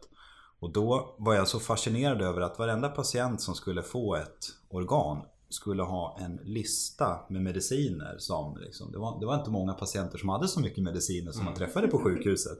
Och 0.59 0.73
då 0.73 1.15
var 1.19 1.33
jag 1.33 1.47
så 1.47 1.59
fascinerad 1.59 2.21
över 2.21 2.41
att 2.41 2.59
varenda 2.59 2.89
patient 2.89 3.41
som 3.41 3.55
skulle 3.55 3.83
få 3.83 4.15
ett 4.15 4.45
organ 4.69 5.25
skulle 5.49 5.83
ha 5.83 6.17
en 6.19 6.35
lista 6.43 7.19
med 7.29 7.41
mediciner 7.41 8.15
som 8.17 8.57
liksom, 8.57 8.91
det, 8.91 8.97
var, 8.97 9.19
det 9.19 9.25
var 9.25 9.35
inte 9.35 9.49
många 9.49 9.73
patienter 9.73 10.17
som 10.17 10.29
hade 10.29 10.47
så 10.47 10.59
mycket 10.59 10.83
mediciner 10.83 11.31
som 11.31 11.45
man 11.45 11.53
mm. 11.53 11.67
träffade 11.67 11.87
på 11.87 11.99
sjukhuset. 11.99 12.57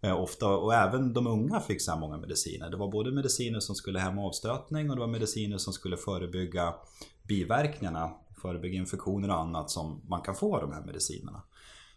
Eh, 0.00 0.20
ofta, 0.20 0.48
och 0.48 0.74
även 0.74 1.12
de 1.12 1.26
unga 1.26 1.60
fick 1.60 1.82
så 1.82 1.90
här 1.90 1.98
många 1.98 2.16
mediciner. 2.16 2.70
Det 2.70 2.76
var 2.76 2.90
både 2.90 3.12
mediciner 3.12 3.60
som 3.60 3.74
skulle 3.74 3.98
hämma 3.98 4.22
avstötning 4.22 4.90
och 4.90 4.96
det 4.96 5.00
var 5.00 5.08
mediciner 5.08 5.58
som 5.58 5.72
skulle 5.72 5.96
förebygga 5.96 6.74
biverkningarna, 7.22 8.10
förebygga 8.46 8.78
infektioner 8.78 9.28
och 9.28 9.38
annat 9.38 9.70
som 9.70 10.02
man 10.08 10.22
kan 10.22 10.34
få 10.34 10.54
av 10.54 10.60
de 10.60 10.72
här 10.72 10.82
medicinerna. 10.82 11.42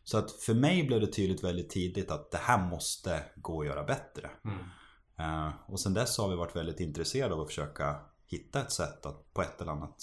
Så 0.03 0.17
att 0.17 0.31
för 0.31 0.53
mig 0.53 0.83
blev 0.83 1.01
det 1.01 1.07
tydligt 1.07 1.43
väldigt 1.43 1.69
tidigt 1.69 2.11
att 2.11 2.31
det 2.31 2.37
här 2.37 2.69
måste 2.69 3.23
gå 3.35 3.61
att 3.61 3.67
göra 3.67 3.83
bättre. 3.83 4.29
Mm. 4.45 4.59
Uh, 5.19 5.53
och 5.67 5.79
sen 5.79 5.93
dess 5.93 6.17
har 6.17 6.29
vi 6.29 6.35
varit 6.35 6.55
väldigt 6.55 6.79
intresserade 6.79 7.33
av 7.33 7.41
att 7.41 7.47
försöka 7.47 7.95
hitta 8.27 8.61
ett 8.61 8.71
sätt 8.71 9.05
att 9.05 9.33
på 9.33 9.41
ett 9.41 9.61
eller 9.61 9.71
annat 9.71 9.97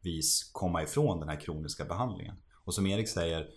vis 0.00 0.50
komma 0.52 0.82
ifrån 0.82 1.20
den 1.20 1.28
här 1.28 1.40
kroniska 1.40 1.84
behandlingen. 1.84 2.36
Och 2.64 2.74
som 2.74 2.86
Erik 2.86 3.08
säger, 3.08 3.48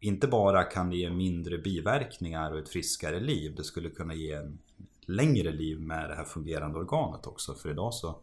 inte 0.00 0.26
bara 0.28 0.62
kan 0.62 0.90
det 0.90 0.96
ge 0.96 1.10
mindre 1.10 1.58
biverkningar 1.58 2.52
och 2.52 2.58
ett 2.58 2.68
friskare 2.68 3.20
liv, 3.20 3.54
det 3.56 3.64
skulle 3.64 3.90
kunna 3.90 4.14
ge 4.14 4.32
en 4.32 4.58
längre 5.06 5.52
liv 5.52 5.80
med 5.80 6.10
det 6.10 6.14
här 6.14 6.24
fungerande 6.24 6.78
organet 6.78 7.26
också. 7.26 7.54
För 7.54 7.70
idag 7.70 7.94
så, 7.94 8.20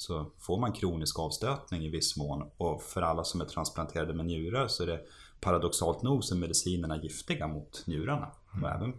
så 0.00 0.30
får 0.38 0.60
man 0.60 0.72
kronisk 0.72 1.18
avstötning 1.18 1.84
i 1.84 1.88
viss 1.88 2.16
mån 2.16 2.50
och 2.56 2.82
för 2.82 3.02
alla 3.02 3.24
som 3.24 3.40
är 3.40 3.44
transplanterade 3.44 4.14
med 4.14 4.26
njurar 4.26 4.68
så 4.68 4.82
är 4.82 4.86
det 4.86 5.00
paradoxalt 5.40 6.02
nog 6.02 6.24
så 6.24 6.34
är 6.34 6.38
medicinerna 6.38 7.02
giftiga 7.02 7.48
mot 7.48 7.82
njurarna. 7.86 8.30
Mm. 8.52 8.64
Och 8.64 8.70
även 8.70 8.94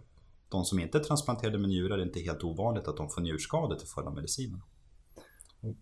de 0.48 0.64
som 0.64 0.78
inte 0.78 0.98
är 0.98 1.02
transplanterade 1.02 1.58
med 1.58 1.68
njurar 1.68 1.94
är 1.94 1.98
det 1.98 2.04
inte 2.04 2.20
helt 2.20 2.44
ovanligt 2.44 2.88
att 2.88 2.96
de 2.96 3.08
får 3.08 3.20
njurskador 3.20 3.76
till 3.76 3.88
följd 3.88 4.08
av 4.08 4.14
medicinerna. 4.14 4.62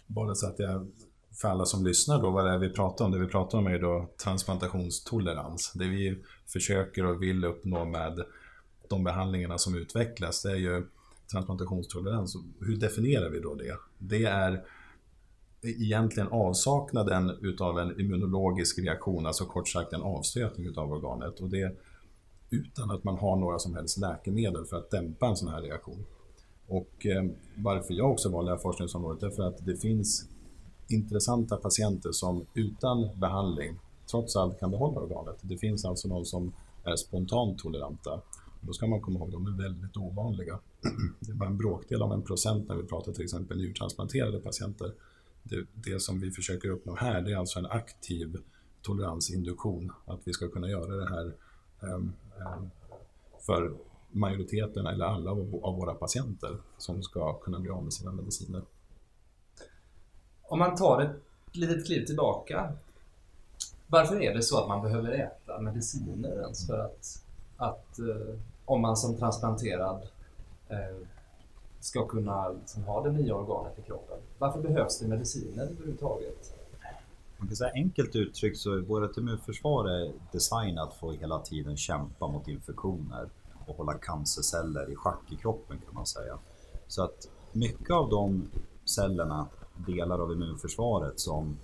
Bara 0.06 0.34
så 0.34 0.46
att 0.46 0.58
jag, 0.58 0.90
för 1.40 1.48
alla 1.48 1.64
som 1.64 1.84
lyssnar 1.84 2.22
då, 2.22 2.30
vad 2.30 2.44
det 2.44 2.50
är 2.50 2.58
vi 2.58 2.70
pratar 2.70 3.04
om? 3.04 3.10
Det 3.10 3.18
vi 3.18 3.26
pratar 3.26 3.58
om 3.58 3.66
är 3.66 3.78
då 3.78 4.10
transplantationstolerans. 4.24 5.72
Det 5.74 5.88
vi 5.88 6.22
försöker 6.46 7.04
och 7.04 7.22
vill 7.22 7.44
uppnå 7.44 7.84
med 7.84 8.24
de 8.88 9.04
behandlingarna 9.04 9.58
som 9.58 9.74
utvecklas, 9.74 10.42
det 10.42 10.50
är 10.50 10.56
ju 10.56 10.86
transplantationstolerans. 11.32 12.36
Hur 12.60 12.76
definierar 12.76 13.30
vi 13.30 13.40
då 13.40 13.54
det? 13.54 13.76
Det 13.98 14.24
är 14.24 14.64
egentligen 15.62 16.28
avsaknaden 16.28 17.30
utav 17.40 17.78
en 17.78 18.00
immunologisk 18.00 18.78
reaktion, 18.78 19.26
alltså 19.26 19.44
kort 19.44 19.68
sagt 19.68 19.92
en 19.92 20.02
avstötning 20.02 20.66
utav 20.66 20.92
organet. 20.92 21.40
Och 21.40 21.48
det 21.48 21.76
utan 22.50 22.90
att 22.90 23.04
man 23.04 23.18
har 23.18 23.36
några 23.36 23.58
som 23.58 23.74
helst 23.74 23.98
läkemedel 23.98 24.64
för 24.64 24.76
att 24.76 24.90
dämpa 24.90 25.26
en 25.26 25.36
sån 25.36 25.48
här 25.48 25.62
reaktion. 25.62 26.04
Och 26.68 27.06
eh, 27.06 27.24
varför 27.56 27.94
jag 27.94 28.10
också 28.10 28.28
valde 28.28 28.50
det 28.50 28.54
här 28.54 28.62
forskningsområdet 28.62 29.22
är 29.22 29.30
för 29.30 29.42
att 29.42 29.66
det 29.66 29.76
finns 29.76 30.28
intressanta 30.88 31.56
patienter 31.56 32.12
som 32.12 32.46
utan 32.54 33.20
behandling 33.20 33.78
trots 34.10 34.36
allt 34.36 34.60
kan 34.60 34.70
behålla 34.70 35.00
organet. 35.00 35.38
Det 35.42 35.56
finns 35.56 35.84
alltså 35.84 36.08
de 36.08 36.24
som 36.24 36.52
är 36.84 36.96
spontant 36.96 37.58
toleranta. 37.58 38.20
Då 38.60 38.72
ska 38.72 38.86
man 38.86 39.00
komma 39.00 39.18
ihåg, 39.18 39.32
de 39.32 39.46
är 39.46 39.62
väldigt 39.62 39.96
ovanliga. 39.96 40.58
Det 41.20 41.32
är 41.32 41.36
bara 41.36 41.48
en 41.48 41.56
bråkdel 41.56 42.02
av 42.02 42.12
en 42.12 42.22
procent 42.22 42.68
när 42.68 42.76
vi 42.76 42.82
pratar 42.82 43.12
till 43.12 43.24
exempel 43.24 43.56
njurtransplanterade 43.56 44.40
patienter. 44.40 44.92
Det, 45.42 45.66
det 45.74 46.00
som 46.00 46.20
vi 46.20 46.30
försöker 46.30 46.68
uppnå 46.68 46.96
här, 46.96 47.20
det 47.20 47.32
är 47.32 47.36
alltså 47.36 47.58
en 47.58 47.66
aktiv 47.66 48.36
toleransinduktion. 48.82 49.92
Att 50.04 50.20
vi 50.24 50.32
ska 50.32 50.48
kunna 50.48 50.68
göra 50.68 50.96
det 50.96 51.08
här 51.08 51.34
um, 51.80 52.12
um, 52.36 52.70
för 53.46 53.74
majoriteten 54.10 54.86
eller 54.86 55.04
alla 55.04 55.30
av 55.62 55.76
våra 55.76 55.94
patienter 55.94 56.56
som 56.78 57.02
ska 57.02 57.38
kunna 57.38 57.60
bli 57.60 57.70
av 57.70 57.84
med 57.84 57.92
sina 57.92 58.12
mediciner. 58.12 58.62
Om 60.42 60.58
man 60.58 60.76
tar 60.76 61.00
ett 61.00 61.16
litet 61.52 61.86
kliv 61.86 62.04
tillbaka. 62.04 62.72
Varför 63.86 64.22
är 64.22 64.34
det 64.34 64.42
så 64.42 64.62
att 64.62 64.68
man 64.68 64.82
behöver 64.82 65.10
äta 65.10 65.60
mediciner 65.60 66.40
ens 66.42 66.66
för 66.66 66.78
att, 66.78 67.24
att 67.56 67.98
eh, 67.98 68.38
om 68.64 68.80
man 68.80 68.96
som 68.96 69.16
transplanterad 69.16 70.08
eh, 70.68 70.96
ska 71.80 72.06
kunna 72.06 72.48
liksom 72.48 72.84
ha 72.84 73.02
det 73.02 73.12
nya 73.12 73.34
organet 73.34 73.78
i 73.78 73.82
kroppen? 73.82 74.18
Varför 74.38 74.60
behövs 74.60 74.98
det 74.98 75.08
mediciner 75.08 75.62
överhuvudtaget? 75.62 76.56
Man 77.36 77.48
kan 77.48 77.56
säga 77.56 77.72
enkelt 77.74 78.16
uttryckt 78.16 78.58
så 78.58 78.72
är 78.72 78.78
vårt 78.78 79.16
immunförsvar 79.16 79.88
är 79.88 80.12
designat 80.32 80.94
för 80.94 81.10
att 81.10 81.16
hela 81.16 81.38
tiden 81.38 81.76
kämpa 81.76 82.28
mot 82.28 82.48
infektioner 82.48 83.28
och 83.66 83.76
hålla 83.76 83.94
cancerceller 83.94 84.90
i 84.90 84.96
schack 84.96 85.32
i 85.32 85.36
kroppen 85.36 85.78
kan 85.86 85.94
man 85.94 86.06
säga. 86.06 86.38
Så 86.86 87.02
att 87.02 87.28
mycket 87.52 87.90
av 87.90 88.10
de 88.10 88.50
cellerna, 88.84 89.46
delar 89.86 90.18
av 90.18 90.32
immunförsvaret 90.32 91.20
som 91.20 91.58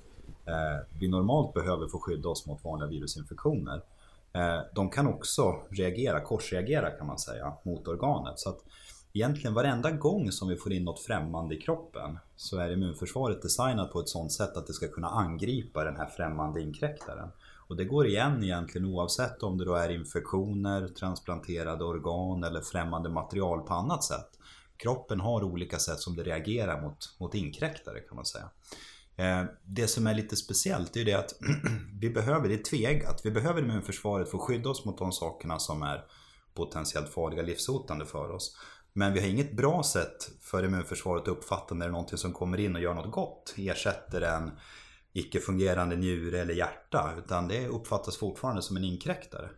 eh, 0.46 0.86
vi 0.98 1.08
normalt 1.08 1.54
behöver 1.54 1.88
för 1.88 1.98
att 1.98 2.02
skydda 2.04 2.28
oss 2.28 2.46
mot 2.46 2.64
vanliga 2.64 2.88
virusinfektioner. 2.88 3.82
Eh, 4.32 4.60
de 4.74 4.90
kan 4.90 5.06
också 5.06 5.60
reagera, 5.70 6.20
korsreagera 6.20 6.90
kan 6.90 7.06
man 7.06 7.18
säga, 7.18 7.52
mot 7.62 7.88
organet. 7.88 8.38
Så 8.38 8.48
att 8.48 8.58
egentligen 9.16 9.54
varenda 9.54 9.90
gång 9.90 10.32
som 10.32 10.48
vi 10.48 10.56
får 10.56 10.72
in 10.72 10.84
något 10.84 11.00
främmande 11.00 11.54
i 11.54 11.60
kroppen 11.60 12.18
så 12.36 12.58
är 12.58 12.72
immunförsvaret 12.72 13.42
designat 13.42 13.92
på 13.92 14.00
ett 14.00 14.08
sådant 14.08 14.32
sätt 14.32 14.56
att 14.56 14.66
det 14.66 14.72
ska 14.72 14.88
kunna 14.88 15.08
angripa 15.08 15.84
den 15.84 15.96
här 15.96 16.06
främmande 16.06 16.60
inkräktaren. 16.60 17.28
Och 17.68 17.76
det 17.76 17.84
går 17.84 18.06
igen 18.06 18.44
egentligen 18.44 18.86
oavsett 18.86 19.42
om 19.42 19.58
det 19.58 19.64
då 19.64 19.74
är 19.74 19.88
infektioner, 19.88 20.88
transplanterade 20.88 21.84
organ 21.84 22.44
eller 22.44 22.60
främmande 22.60 23.08
material 23.08 23.60
på 23.60 23.74
annat 23.74 24.04
sätt. 24.04 24.28
Kroppen 24.76 25.20
har 25.20 25.44
olika 25.44 25.78
sätt 25.78 25.98
som 25.98 26.16
det 26.16 26.22
reagerar 26.22 26.82
mot, 26.82 27.16
mot 27.18 27.34
inkräktare 27.34 28.00
kan 28.00 28.16
man 28.16 28.24
säga. 28.24 28.50
Eh, 29.16 29.44
det 29.64 29.88
som 29.88 30.06
är 30.06 30.14
lite 30.14 30.36
speciellt 30.36 30.96
är 30.96 31.04
det 31.04 31.14
att 31.14 31.34
vi 32.00 32.10
behöver, 32.10 32.48
det 32.48 32.54
är 32.54 32.62
tvegat, 32.62 33.20
vi 33.24 33.30
behöver 33.30 33.62
immunförsvaret 33.62 34.30
för 34.30 34.38
att 34.38 34.44
skydda 34.44 34.70
oss 34.70 34.84
mot 34.84 34.98
de 34.98 35.12
sakerna 35.12 35.58
som 35.58 35.82
är 35.82 36.04
potentiellt 36.56 37.08
farliga, 37.08 37.42
livshotande 37.42 38.06
för 38.06 38.30
oss. 38.30 38.56
Men 38.98 39.12
vi 39.12 39.20
har 39.20 39.26
inget 39.26 39.56
bra 39.56 39.82
sätt 39.82 40.30
för 40.40 40.64
immunförsvaret 40.64 41.22
att 41.22 41.28
uppfatta 41.28 41.74
när 41.74 41.86
det 41.86 41.90
är 41.90 41.92
någonting 41.92 42.18
som 42.18 42.32
kommer 42.32 42.60
in 42.60 42.76
och 42.76 42.82
gör 42.82 42.94
något 42.94 43.12
gott. 43.12 43.54
Ersätter 43.56 44.20
en 44.20 44.50
icke-fungerande 45.12 45.96
njure 45.96 46.40
eller 46.40 46.54
hjärta. 46.54 47.14
Utan 47.18 47.48
det 47.48 47.68
uppfattas 47.68 48.16
fortfarande 48.16 48.62
som 48.62 48.76
en 48.76 48.84
inkräktare. 48.84 49.48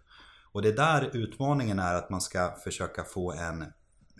Och 0.52 0.62
det 0.62 0.68
är 0.68 0.76
där 0.76 1.11
utmaningen 1.12 1.78
är 1.78 1.95
att 1.95 2.11
man 2.11 2.21
ska 2.21 2.54
försöka 2.64 3.04
få 3.04 3.33
en, 3.33 3.64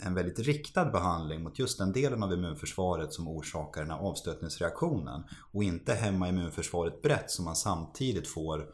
en 0.03 0.15
väldigt 0.15 0.39
riktad 0.39 0.85
behandling 0.85 1.43
mot 1.43 1.59
just 1.59 1.79
den 1.79 1.93
delen 1.93 2.23
av 2.23 2.33
immunförsvaret 2.33 3.13
som 3.13 3.29
orsakar 3.29 3.81
den 3.81 3.91
här 3.91 3.99
avstötningsreaktionen. 3.99 5.25
Och 5.53 5.65
inte 5.65 5.95
hämma 5.95 6.29
immunförsvaret 6.29 7.03
brett 7.03 7.31
så 7.31 7.43
man 7.43 7.57
samtidigt 7.57 8.29
får 8.29 8.67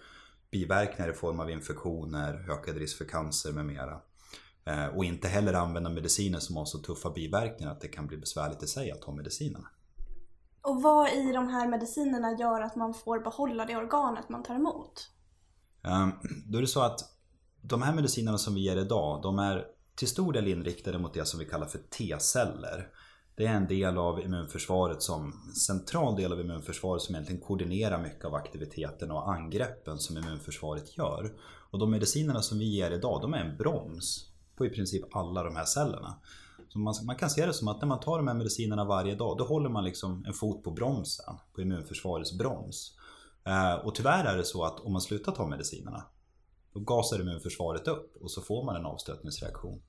biverkningar 0.51 1.11
i 1.11 1.15
form 1.15 1.41
av 1.41 1.51
infektioner, 1.51 2.51
ökad 2.51 2.77
risk 2.77 2.99
för 2.99 3.05
cancer 3.05 3.53
med 3.53 3.67
mera. 3.67 4.01
Eh, 4.67 4.87
och 4.87 5.05
inte 5.05 5.29
heller 5.29 5.55
använda 5.55 5.91
mediciner 5.91 6.39
som 6.39 6.57
har 6.57 6.65
så 6.65 6.79
tuffa 6.79 7.11
biverkningar 7.11 7.73
att 7.73 7.81
det 7.81 7.89
kan 7.89 8.07
bli 8.07 8.17
besvärligt 8.17 8.63
i 8.63 8.67
sig 8.67 8.91
att 8.91 9.03
ta 9.03 9.13
medicinerna. 9.13 9.69
Och 10.63 10.83
vad 10.83 11.09
i 11.09 11.33
de 11.33 11.49
här 11.49 11.69
medicinerna 11.69 12.33
gör 12.39 12.61
att 12.61 12.77
man 12.77 12.95
får 12.95 13.21
behålla 13.21 13.65
det 13.65 13.77
organet 13.77 14.29
man 14.29 14.43
tar 14.43 14.55
emot? 14.55 15.11
Um, 15.83 16.13
då 16.47 16.59
är 16.59 16.63
det 16.63 16.69
så 16.69 16.83
att 16.83 17.01
de 17.61 17.83
här 17.83 17.95
medicinerna 17.95 18.39
som 18.39 18.55
vi 18.55 18.61
ger 18.61 18.77
idag, 18.77 19.23
de 19.23 19.39
är 19.39 19.65
till 19.95 20.09
stor 20.09 20.33
del 20.33 20.49
inriktade 20.49 20.99
mot 20.99 21.15
det 21.15 21.25
som 21.25 21.39
vi 21.39 21.47
kallar 21.47 21.67
för 21.67 21.79
T-celler. 21.79 22.89
Det 23.37 23.47
är 23.47 23.55
en 23.55 23.67
del 23.67 23.99
av 23.99 24.21
immunförsvaret 24.21 25.03
som 25.03 25.33
central 25.67 26.17
del 26.17 26.33
av 26.33 26.41
immunförsvaret 26.41 27.03
som 27.03 27.15
egentligen 27.15 27.43
koordinerar 27.43 28.03
mycket 28.03 28.25
av 28.25 28.35
aktiviteten 28.35 29.11
och 29.11 29.33
angreppen 29.35 29.99
som 29.99 30.19
immunförsvaret 30.19 30.99
gör. 30.99 31.33
Och 31.71 31.79
de 31.79 31.91
medicinerna 31.91 32.43
som 32.43 32.59
vi 32.59 32.65
ger 32.65 32.91
idag, 32.91 33.21
de 33.23 33.35
är 33.35 33.39
en 33.39 33.57
broms 33.57 34.34
på 34.57 34.67
i 34.67 34.71
princip 34.71 35.17
alla 35.17 35.43
de 35.43 35.57
här 35.57 35.65
cellerna. 35.65 36.17
Så 36.69 36.79
man, 36.79 36.95
man, 37.05 37.17
kan 37.17 37.31
se 37.31 37.47
det 37.47 37.53
som 37.53 37.69
att 37.69 37.81
när 37.81 37.89
man 37.89 38.01
tar 38.01 38.17
de 38.17 38.29
här 38.29 38.35
medicinerna 38.35 38.85
varje 38.85 39.15
dag, 39.15 39.39
då 39.39 39.45
håller 39.45 39.69
man 39.69 39.85
liksom 39.85 40.25
en 40.27 40.33
fot 40.33 40.65
på 40.65 40.71
bromsen, 40.71 41.35
på 41.55 41.61
immunförsvarets 41.61 42.39
broms. 42.39 42.97
Eh, 43.45 43.75
och 43.75 43.95
tyvärr 43.95 44.25
är 44.25 44.37
det 44.37 44.45
så 44.45 44.65
att 44.65 44.81
om 44.81 44.93
man 44.93 45.01
slutar 45.01 45.33
ta 45.33 45.47
medicinerna, 45.47 46.05
då 46.73 46.81
gasar 46.81 47.21
immunförsvaret 47.21 47.89
upp 47.89 48.17
och 48.21 48.31
så 48.31 48.41
får 48.41 48.65
man 48.65 48.77
en 48.77 48.87
avstötningsreaktion. 48.87 49.83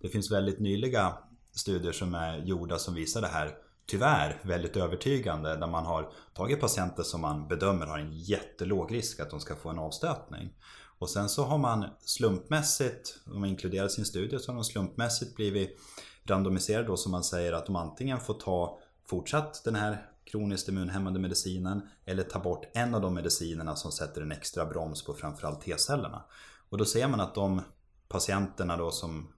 Det 0.00 0.08
finns 0.08 0.30
väldigt 0.30 0.60
nyliga 0.60 1.18
studier 1.52 1.92
som 1.92 2.14
är 2.14 2.38
gjorda 2.38 2.78
som 2.78 2.94
visar 2.94 3.20
det 3.20 3.28
här 3.28 3.54
tyvärr 3.86 4.40
väldigt 4.44 4.76
övertygande 4.76 5.56
där 5.56 5.66
man 5.66 5.86
har 5.86 6.12
tagit 6.34 6.60
patienter 6.60 7.02
som 7.02 7.20
man 7.20 7.48
bedömer 7.48 7.86
har 7.86 7.98
en 7.98 8.18
jättelåg 8.18 8.94
risk 8.94 9.20
att 9.20 9.30
de 9.30 9.40
ska 9.40 9.56
få 9.56 9.68
en 9.68 9.78
avstötning. 9.78 10.54
Och 10.98 11.10
sen 11.10 11.28
så 11.28 11.44
har 11.44 11.58
man 11.58 11.84
slumpmässigt, 12.00 13.18
om 13.26 13.40
man 13.40 13.48
inkluderar 13.48 13.88
sin 13.88 14.04
studie, 14.04 14.38
så 14.38 14.52
har 14.52 14.56
de 14.56 14.64
slumpmässigt 14.64 15.36
blivit 15.36 15.78
randomiserade 16.24 16.86
då 16.86 16.96
som 16.96 17.12
man 17.12 17.24
säger 17.24 17.52
att 17.52 17.66
de 17.66 17.76
antingen 17.76 18.20
får 18.20 18.34
ta 18.34 18.78
fortsatt 19.06 19.64
den 19.64 19.74
här 19.74 20.06
kroniskt 20.24 20.68
immunhämmande 20.68 21.20
medicinen 21.20 21.82
eller 22.04 22.22
ta 22.22 22.38
bort 22.38 22.66
en 22.74 22.94
av 22.94 23.00
de 23.00 23.14
medicinerna 23.14 23.76
som 23.76 23.92
sätter 23.92 24.22
en 24.22 24.32
extra 24.32 24.66
broms 24.66 25.04
på 25.04 25.14
framförallt 25.14 25.60
T-cellerna. 25.60 26.24
Och 26.68 26.78
då 26.78 26.84
ser 26.84 27.08
man 27.08 27.20
att 27.20 27.34
de 27.34 27.62
patienterna 28.08 28.76
då 28.76 28.90
som 28.90 29.32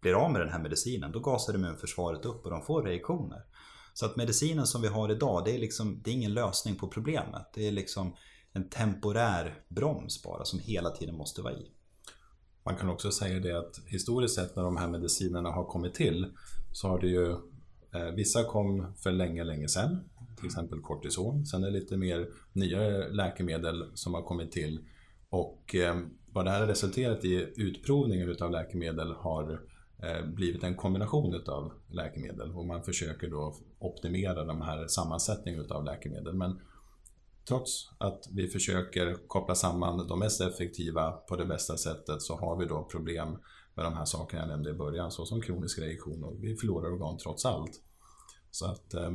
blir 0.00 0.14
av 0.14 0.32
med 0.32 0.40
den 0.40 0.50
här 0.50 0.62
medicinen, 0.62 1.12
då 1.12 1.20
gasar 1.20 1.54
immunförsvaret 1.54 2.24
upp 2.24 2.44
och 2.44 2.50
de 2.50 2.62
får 2.62 2.82
reaktioner. 2.82 3.42
Så 3.94 4.06
att 4.06 4.16
medicinen 4.16 4.66
som 4.66 4.82
vi 4.82 4.88
har 4.88 5.10
idag, 5.10 5.44
det 5.44 5.54
är, 5.54 5.58
liksom, 5.58 6.02
det 6.04 6.10
är 6.10 6.14
ingen 6.14 6.34
lösning 6.34 6.76
på 6.76 6.88
problemet. 6.88 7.50
Det 7.54 7.68
är 7.68 7.72
liksom 7.72 8.16
en 8.52 8.68
temporär 8.68 9.60
broms 9.68 10.22
bara 10.22 10.44
som 10.44 10.58
hela 10.58 10.90
tiden 10.90 11.16
måste 11.16 11.42
vara 11.42 11.54
i. 11.54 11.70
Man 12.64 12.76
kan 12.76 12.88
också 12.88 13.10
säga 13.10 13.40
det 13.40 13.58
att 13.58 13.80
historiskt 13.86 14.34
sett 14.34 14.56
när 14.56 14.62
de 14.62 14.76
här 14.76 14.88
medicinerna 14.88 15.50
har 15.50 15.64
kommit 15.64 15.94
till 15.94 16.26
så 16.72 16.88
har 16.88 17.00
det 17.00 17.08
ju 17.08 17.30
eh, 17.94 18.14
Vissa 18.14 18.44
kom 18.44 18.94
för 18.96 19.12
länge, 19.12 19.44
länge 19.44 19.68
sedan, 19.68 20.00
till 20.36 20.46
exempel 20.46 20.80
kortison. 20.80 21.46
Sen 21.46 21.62
är 21.62 21.66
det 21.66 21.78
lite 21.78 21.96
mer 21.96 22.28
nyare 22.52 23.08
läkemedel 23.08 23.90
som 23.94 24.14
har 24.14 24.22
kommit 24.22 24.52
till. 24.52 24.80
Och 25.28 25.74
eh, 25.74 26.00
vad 26.32 26.44
det 26.44 26.50
här 26.50 26.60
har 26.60 26.66
resulterat 26.66 27.24
i, 27.24 27.52
utprovningen 27.56 28.28
utav 28.28 28.50
läkemedel 28.50 29.12
har 29.12 29.60
eh, 30.02 30.26
blivit 30.26 30.62
en 30.62 30.76
kombination 30.76 31.34
utav 31.34 31.72
läkemedel 31.88 32.52
och 32.54 32.66
man 32.66 32.82
försöker 32.82 33.30
då 33.30 33.54
optimera 33.78 34.44
de 34.44 34.62
här 34.62 34.86
sammansättningen 34.86 35.60
utav 35.60 35.84
läkemedel. 35.84 36.34
Men 36.34 36.60
trots 37.48 37.90
att 37.98 38.28
vi 38.32 38.48
försöker 38.48 39.28
koppla 39.28 39.54
samman 39.54 40.06
de 40.06 40.18
mest 40.18 40.40
effektiva 40.40 41.10
på 41.10 41.36
det 41.36 41.44
bästa 41.44 41.76
sättet 41.76 42.22
så 42.22 42.36
har 42.36 42.56
vi 42.56 42.66
då 42.66 42.84
problem 42.84 43.38
med 43.74 43.84
de 43.84 43.94
här 43.94 44.04
sakerna 44.04 44.42
jag 44.42 44.48
nämnde 44.48 44.70
i 44.70 44.74
början, 44.74 45.10
såsom 45.10 45.40
kronisk 45.40 45.78
reaktion 45.78 46.24
och 46.24 46.44
vi 46.44 46.56
förlorar 46.56 46.92
organ 46.92 47.18
trots 47.18 47.46
allt. 47.46 47.80
Så 48.50 48.66
att 48.66 48.94
eh, 48.94 49.10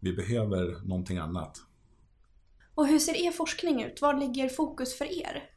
vi 0.00 0.12
behöver 0.12 0.80
någonting 0.84 1.18
annat. 1.18 1.58
Och 2.74 2.86
hur 2.86 2.98
ser 2.98 3.26
er 3.26 3.30
forskning 3.30 3.82
ut? 3.82 4.02
Var 4.02 4.14
ligger 4.14 4.48
fokus 4.48 4.98
för 4.98 5.04
er? 5.04 5.51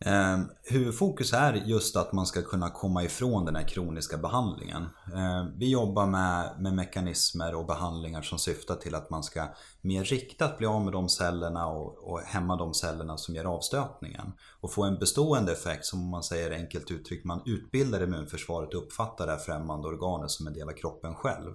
Eh, 0.00 0.38
huvudfokus 0.62 1.32
är 1.32 1.52
just 1.54 1.96
att 1.96 2.12
man 2.12 2.26
ska 2.26 2.42
kunna 2.42 2.70
komma 2.70 3.04
ifrån 3.04 3.44
den 3.44 3.56
här 3.56 3.68
kroniska 3.68 4.16
behandlingen. 4.18 4.82
Eh, 5.14 5.46
vi 5.56 5.70
jobbar 5.70 6.06
med, 6.06 6.56
med 6.58 6.74
mekanismer 6.74 7.54
och 7.54 7.66
behandlingar 7.66 8.22
som 8.22 8.38
syftar 8.38 8.74
till 8.74 8.94
att 8.94 9.10
man 9.10 9.22
ska 9.22 9.48
mer 9.80 10.04
riktat 10.04 10.58
bli 10.58 10.66
av 10.66 10.84
med 10.84 10.92
de 10.92 11.08
cellerna 11.08 11.66
och, 11.66 12.10
och 12.10 12.20
hämma 12.20 12.56
de 12.56 12.74
cellerna 12.74 13.16
som 13.16 13.34
ger 13.34 13.44
avstötningen. 13.44 14.32
Och 14.60 14.72
få 14.72 14.84
en 14.84 14.98
bestående 14.98 15.52
effekt 15.52 15.84
som 15.84 16.10
man 16.10 16.22
säger 16.22 16.50
enkelt 16.50 16.90
uttryckt, 16.90 17.24
man 17.24 17.42
utbildar 17.46 18.02
immunförsvaret 18.02 18.74
och 18.74 18.82
uppfattar 18.82 19.26
det 19.26 19.32
här 19.32 19.38
främmande 19.38 19.88
organet 19.88 20.30
som 20.30 20.46
en 20.46 20.54
del 20.54 20.68
av 20.68 20.72
kroppen 20.72 21.14
själv. 21.14 21.52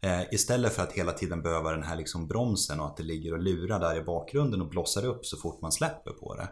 Eh, 0.00 0.22
istället 0.34 0.72
för 0.72 0.82
att 0.82 0.92
hela 0.92 1.12
tiden 1.12 1.42
behöva 1.42 1.70
den 1.70 1.82
här 1.82 1.96
liksom 1.96 2.28
bromsen 2.28 2.80
och 2.80 2.86
att 2.86 2.96
det 2.96 3.02
ligger 3.02 3.32
och 3.32 3.42
lurar 3.42 3.80
där 3.80 3.96
i 3.96 4.02
bakgrunden 4.02 4.62
och 4.62 4.68
blossar 4.68 5.04
upp 5.06 5.26
så 5.26 5.36
fort 5.36 5.62
man 5.62 5.72
släpper 5.72 6.10
på 6.10 6.34
det. 6.34 6.48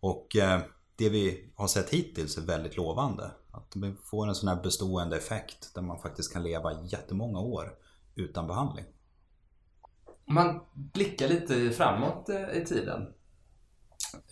Och 0.00 0.36
eh, 0.36 0.60
det 0.96 1.08
vi 1.08 1.50
har 1.56 1.66
sett 1.66 1.90
hittills 1.90 2.38
är 2.38 2.42
väldigt 2.42 2.76
lovande. 2.76 3.30
Att 3.50 3.76
vi 3.76 3.94
får 4.04 4.28
en 4.28 4.34
sån 4.34 4.48
här 4.48 4.62
bestående 4.62 5.16
effekt 5.16 5.74
där 5.74 5.82
man 5.82 5.98
faktiskt 5.98 6.32
kan 6.32 6.42
leva 6.42 6.82
jättemånga 6.84 7.40
år 7.40 7.74
utan 8.14 8.46
behandling. 8.46 8.84
Om 10.26 10.34
man 10.34 10.60
blickar 10.72 11.28
lite 11.28 11.70
framåt 11.70 12.28
eh, 12.28 12.50
i 12.50 12.64
tiden. 12.64 13.12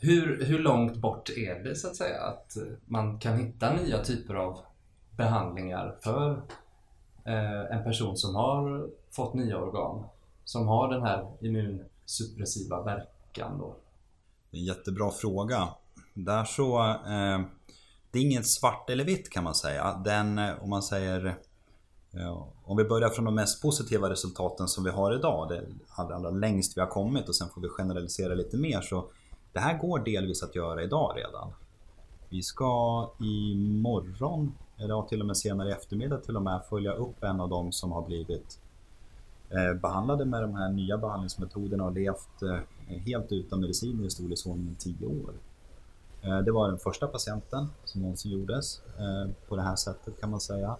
Hur, 0.00 0.44
hur 0.44 0.58
långt 0.58 0.96
bort 0.96 1.30
är 1.30 1.64
det 1.64 1.76
så 1.76 1.88
att 1.88 1.96
säga 1.96 2.22
att 2.22 2.56
eh, 2.56 2.62
man 2.86 3.18
kan 3.18 3.38
hitta 3.38 3.76
nya 3.76 4.04
typer 4.04 4.34
av 4.34 4.58
behandlingar 5.16 5.98
för 6.02 6.42
en 7.70 7.84
person 7.84 8.16
som 8.16 8.34
har 8.34 8.90
fått 9.10 9.34
nya 9.34 9.58
organ? 9.58 10.04
Som 10.44 10.68
har 10.68 10.88
den 10.88 11.02
här 11.02 11.32
immunsuppressiva 11.40 12.82
verkan 12.82 13.58
då? 13.58 13.76
En 14.50 14.64
jättebra 14.64 15.10
fråga. 15.10 15.68
Där 16.14 16.44
så... 16.44 16.78
Eh, 16.88 17.40
det 18.10 18.18
är 18.18 18.22
inget 18.22 18.46
svart 18.46 18.90
eller 18.90 19.04
vitt 19.04 19.30
kan 19.30 19.44
man 19.44 19.54
säga. 19.54 20.02
Den, 20.04 20.38
eh, 20.38 20.62
om 20.62 20.70
man 20.70 20.82
säger... 20.82 21.38
Ja, 22.10 22.52
om 22.64 22.76
vi 22.76 22.84
börjar 22.84 23.08
från 23.08 23.24
de 23.24 23.34
mest 23.34 23.62
positiva 23.62 24.10
resultaten 24.10 24.68
som 24.68 24.84
vi 24.84 24.90
har 24.90 25.14
idag, 25.14 25.48
det 25.48 25.66
allra, 25.88 26.16
allra 26.16 26.30
längst 26.30 26.76
vi 26.76 26.80
har 26.80 26.88
kommit 26.88 27.28
och 27.28 27.36
sen 27.36 27.48
får 27.48 27.60
vi 27.60 27.68
generalisera 27.68 28.34
lite 28.34 28.56
mer 28.56 28.80
så 28.80 29.10
det 29.52 29.60
här 29.60 29.78
går 29.78 29.98
delvis 29.98 30.42
att 30.42 30.54
göra 30.54 30.82
idag 30.82 31.12
redan. 31.16 31.52
Vi 32.28 32.42
ska 32.42 33.10
imorgon, 33.20 34.52
eller 34.76 35.02
till 35.02 35.20
och 35.20 35.26
med 35.26 35.36
senare 35.36 35.68
i 35.68 35.72
eftermiddag 35.72 36.18
till 36.18 36.36
och 36.36 36.42
med, 36.42 36.62
följa 36.70 36.92
upp 36.92 37.22
en 37.22 37.40
av 37.40 37.48
dem 37.48 37.72
som 37.72 37.92
har 37.92 38.06
blivit 38.06 38.58
Eh, 39.50 39.74
behandlade 39.74 40.24
med 40.24 40.42
de 40.42 40.54
här 40.54 40.68
nya 40.68 40.98
behandlingsmetoderna 40.98 41.84
och 41.84 41.92
levt 41.92 42.42
eh, 42.42 42.58
helt 42.88 43.32
utan 43.32 43.60
medicin 43.60 44.04
i 44.04 44.10
storleksordningen 44.10 44.74
10 44.74 45.06
år. 45.06 45.32
Eh, 46.22 46.38
det 46.38 46.52
var 46.52 46.68
den 46.68 46.78
första 46.78 47.06
patienten 47.06 47.68
som 47.84 48.02
någonsin 48.02 48.32
gjordes 48.32 48.80
på 49.48 49.56
det 49.56 49.62
här 49.62 49.76
sättet 49.76 50.20
kan 50.20 50.30
man 50.30 50.40
säga. 50.40 50.76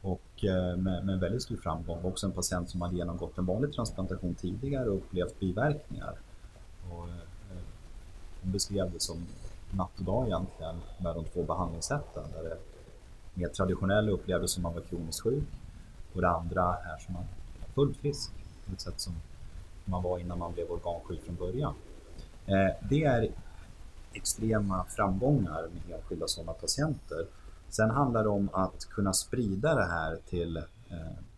Och 0.00 0.44
med, 0.76 1.04
med 1.04 1.20
väldigt 1.20 1.42
stor 1.42 1.56
framgång. 1.56 2.04
Också 2.04 2.26
en 2.26 2.32
patient 2.32 2.70
som 2.70 2.82
hade 2.82 2.96
genomgått 2.96 3.38
en 3.38 3.46
vanlig 3.46 3.72
transplantation 3.72 4.34
tidigare 4.34 4.88
och 4.88 4.96
upplevt 4.96 5.40
biverkningar. 5.40 6.14
Och, 6.90 7.08
hon 8.42 8.52
beskrev 8.52 8.92
det 8.92 9.00
som 9.00 9.26
natt 9.70 9.98
och 9.98 10.04
dag 10.04 10.26
egentligen 10.26 10.76
med 10.98 11.14
de 11.14 11.24
två 11.24 11.42
behandlingssätten. 11.42 12.22
Där 12.32 12.42
det 12.42 12.58
mer 13.34 13.48
traditionella 13.48 14.10
upplevdes 14.10 14.50
som 14.50 14.62
man 14.62 14.74
var 14.74 14.80
kroniskt 14.80 15.20
sjuk 15.20 15.44
och 16.14 16.20
det 16.20 16.28
andra 16.28 16.76
är 16.76 16.98
som 16.98 17.14
man 17.14 17.24
fullt 17.74 17.96
frisk 17.96 18.32
på 18.66 18.72
ett 18.72 18.80
sätt 18.80 19.00
som 19.00 19.12
man 19.84 20.02
var 20.02 20.18
innan 20.18 20.38
man 20.38 20.52
blev 20.52 20.70
organsjuk 20.70 21.24
från 21.24 21.36
början. 21.36 21.74
Eh, 22.46 22.88
det 22.90 23.04
är 23.04 23.30
extrema 24.12 24.84
framgångar 24.84 25.68
med 25.72 25.96
enskilda 25.96 26.26
sådana 26.28 26.52
patienter. 26.52 27.26
Sen 27.68 27.90
handlar 27.90 28.22
det 28.22 28.28
om 28.28 28.48
att 28.52 28.84
kunna 28.84 29.12
sprida 29.12 29.74
det 29.74 29.84
här 29.84 30.18
till 30.28 30.56
eh, 30.56 30.62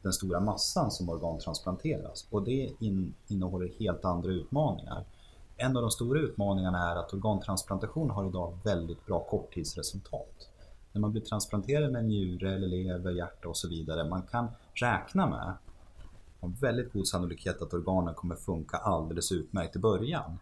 den 0.03 0.13
stora 0.13 0.41
massan 0.41 0.91
som 0.91 1.09
organtransplanteras 1.09 2.27
och 2.31 2.45
det 2.45 2.73
innehåller 3.29 3.73
helt 3.79 4.05
andra 4.05 4.31
utmaningar. 4.31 5.05
En 5.57 5.77
av 5.77 5.83
de 5.83 5.91
stora 5.91 6.21
utmaningarna 6.21 6.93
är 6.93 6.97
att 6.97 7.15
organtransplantation 7.15 8.11
har 8.11 8.29
idag 8.29 8.59
väldigt 8.65 9.07
bra 9.07 9.21
korttidsresultat. 9.21 10.49
När 10.93 11.01
man 11.01 11.13
blir 11.13 11.23
transplanterad 11.23 11.93
med 11.93 12.05
njure, 12.05 12.55
eller 12.55 12.69
lever, 12.69 13.13
hjärta 13.13 13.49
och 13.49 13.57
så 13.57 13.69
vidare, 13.69 14.05
man 14.05 14.23
kan 14.23 14.49
räkna 14.75 15.27
med 15.27 15.53
har 16.45 16.61
väldigt 16.61 16.93
god 16.93 17.09
sannolikhet 17.09 17.63
att 17.63 17.75
organen 17.75 18.15
kommer 18.15 18.37
funka 18.37 18.77
alldeles 18.77 19.33
utmärkt 19.33 19.77
i 19.77 19.79
början. 19.79 20.39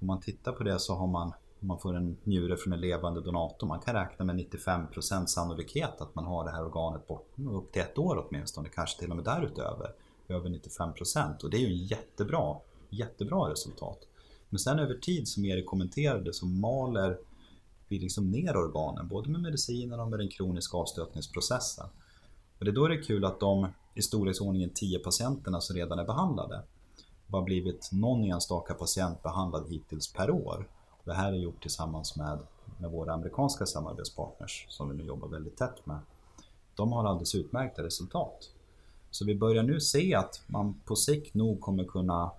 Om 0.00 0.06
man 0.06 0.20
tittar 0.20 0.52
på 0.52 0.64
det 0.64 0.78
så 0.78 0.94
har 0.94 1.06
man, 1.06 1.32
om 1.60 1.68
man 1.68 1.78
får 1.78 1.96
en 1.96 2.16
njure 2.24 2.56
från 2.56 2.72
en 2.72 2.80
levande 2.80 3.20
donator, 3.20 3.66
man 3.66 3.80
kan 3.80 3.94
räkna 3.94 4.24
med 4.24 4.36
95% 4.36 5.26
sannolikhet 5.26 6.00
att 6.00 6.14
man 6.14 6.24
har 6.24 6.44
det 6.44 6.50
här 6.50 6.64
organet 6.64 7.08
bort 7.08 7.32
upp 7.50 7.72
till 7.72 7.82
ett 7.82 7.98
år 7.98 8.26
åtminstone, 8.26 8.68
kanske 8.68 9.00
till 9.00 9.10
och 9.10 9.16
med 9.16 9.24
därutöver. 9.24 9.94
Över 10.28 10.48
95% 10.48 11.44
och 11.44 11.50
det 11.50 11.56
är 11.56 11.60
ju 11.60 11.66
en 11.66 11.86
jättebra, 11.86 12.56
jättebra 12.90 13.50
resultat. 13.50 13.98
Men 14.48 14.58
sen 14.58 14.78
över 14.78 14.94
tid, 14.94 15.28
som 15.28 15.44
Erik 15.44 15.66
kommenterade, 15.66 16.32
så 16.32 16.46
maler 16.46 17.18
vi 17.88 17.98
liksom 17.98 18.30
ner 18.30 18.56
organen, 18.56 19.08
både 19.08 19.30
med 19.30 19.40
medicinerna 19.40 20.02
och 20.02 20.10
med 20.10 20.18
den 20.18 20.28
kroniska 20.28 20.76
avstötningsprocessen. 20.76 21.86
Och 22.62 22.66
det 22.66 22.70
är 22.70 22.74
då 22.74 22.88
det 22.88 22.94
är 22.94 23.02
kul 23.02 23.24
att 23.24 23.40
de 23.40 23.68
i 23.94 24.02
storleksordningen 24.02 24.70
10 24.74 24.98
patienterna 24.98 25.60
som 25.60 25.76
redan 25.76 25.98
är 25.98 26.04
behandlade 26.04 26.62
har 27.30 27.42
blivit 27.42 27.88
någon 27.92 28.24
enstaka 28.24 28.74
patient 28.74 29.22
behandlad 29.22 29.68
hittills 29.68 30.12
per 30.12 30.30
år. 30.30 30.68
Det 31.04 31.12
här 31.12 31.32
är 31.32 31.36
gjort 31.36 31.62
tillsammans 31.62 32.16
med, 32.16 32.38
med 32.78 32.90
våra 32.90 33.12
amerikanska 33.12 33.66
samarbetspartners 33.66 34.66
som 34.68 34.88
vi 34.88 34.96
nu 34.96 35.04
jobbar 35.04 35.28
väldigt 35.28 35.56
tätt 35.56 35.86
med. 35.86 35.98
De 36.74 36.92
har 36.92 37.04
alldeles 37.04 37.34
utmärkta 37.34 37.82
resultat. 37.82 38.50
Så 39.10 39.24
vi 39.24 39.34
börjar 39.34 39.62
nu 39.62 39.80
se 39.80 40.14
att 40.14 40.42
man 40.46 40.74
på 40.84 40.96
sikt 40.96 41.34
nog 41.34 41.60
kommer 41.60 41.84
kunna 41.84 42.30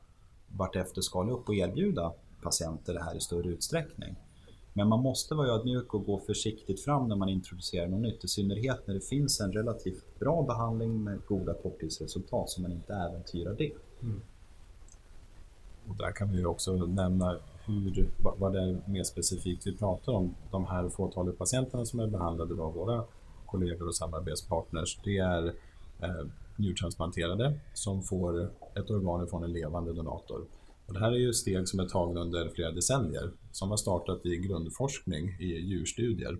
vartefter 0.48 1.02
skala 1.02 1.32
upp 1.32 1.50
och 1.50 1.56
erbjuda 1.56 2.14
patienter 2.42 2.94
det 2.94 3.04
här 3.04 3.16
i 3.16 3.20
större 3.20 3.48
utsträckning. 3.48 4.16
Men 4.74 4.88
man 4.88 5.00
måste 5.00 5.36
vara 5.36 5.48
ödmjuk 5.48 5.94
och 5.94 6.06
gå 6.06 6.18
försiktigt 6.18 6.82
fram 6.82 7.08
när 7.08 7.16
man 7.16 7.30
introducerar 7.30 7.88
något 7.88 8.02
nytt. 8.02 8.24
I 8.24 8.28
synnerhet 8.28 8.88
när 8.88 8.94
det 8.94 9.02
finns 9.02 9.40
en 9.42 9.54
relativt 9.54 10.20
bra 10.20 10.44
behandling 10.44 11.04
med 11.04 11.20
goda 11.28 11.54
korttidsresultat 11.54 12.50
så 12.50 12.62
man 12.62 12.72
inte 12.72 12.94
äventyrar 12.94 13.56
det. 13.58 13.72
Mm. 14.02 14.22
Och 15.88 15.96
där 15.98 16.12
kan 16.12 16.32
vi 16.32 16.38
ju 16.38 16.46
också 16.46 16.74
nämna 16.74 17.40
hur, 17.66 18.10
vad 18.38 18.54
det 18.54 18.62
är 18.62 18.82
mer 18.86 19.04
specifikt 19.04 19.68
vi 19.68 19.78
pratar 19.78 20.14
om. 20.14 20.36
De 20.52 20.66
här 20.66 20.90
fåtalet 20.90 21.38
patienterna 21.38 21.86
som 21.86 22.00
är 22.00 22.08
behandlade 22.08 22.62
av 22.62 22.74
våra 22.74 23.04
kollegor 23.46 23.88
och 23.88 23.96
samarbetspartners, 23.96 25.00
det 25.04 25.18
är 25.18 25.48
eh, 26.00 26.26
njurtransplanterade 26.58 27.60
som 27.74 28.04
får 28.04 28.50
ett 28.76 28.90
organ 28.90 29.28
från 29.28 29.44
en 29.44 29.54
levande 29.54 29.94
donator. 29.94 30.46
Och 30.86 30.94
det 30.94 31.00
här 31.00 31.12
är 31.12 31.18
ju 31.18 31.34
steg 31.34 31.68
som 31.68 31.80
är 31.80 31.88
tagna 31.88 32.22
under 32.22 32.50
flera 32.50 32.72
decennier, 32.72 33.32
som 33.52 33.70
har 33.70 33.78
startat 33.78 34.26
i 34.26 34.38
grundforskning 34.38 35.30
i 35.40 35.46
djurstudier. 35.46 36.38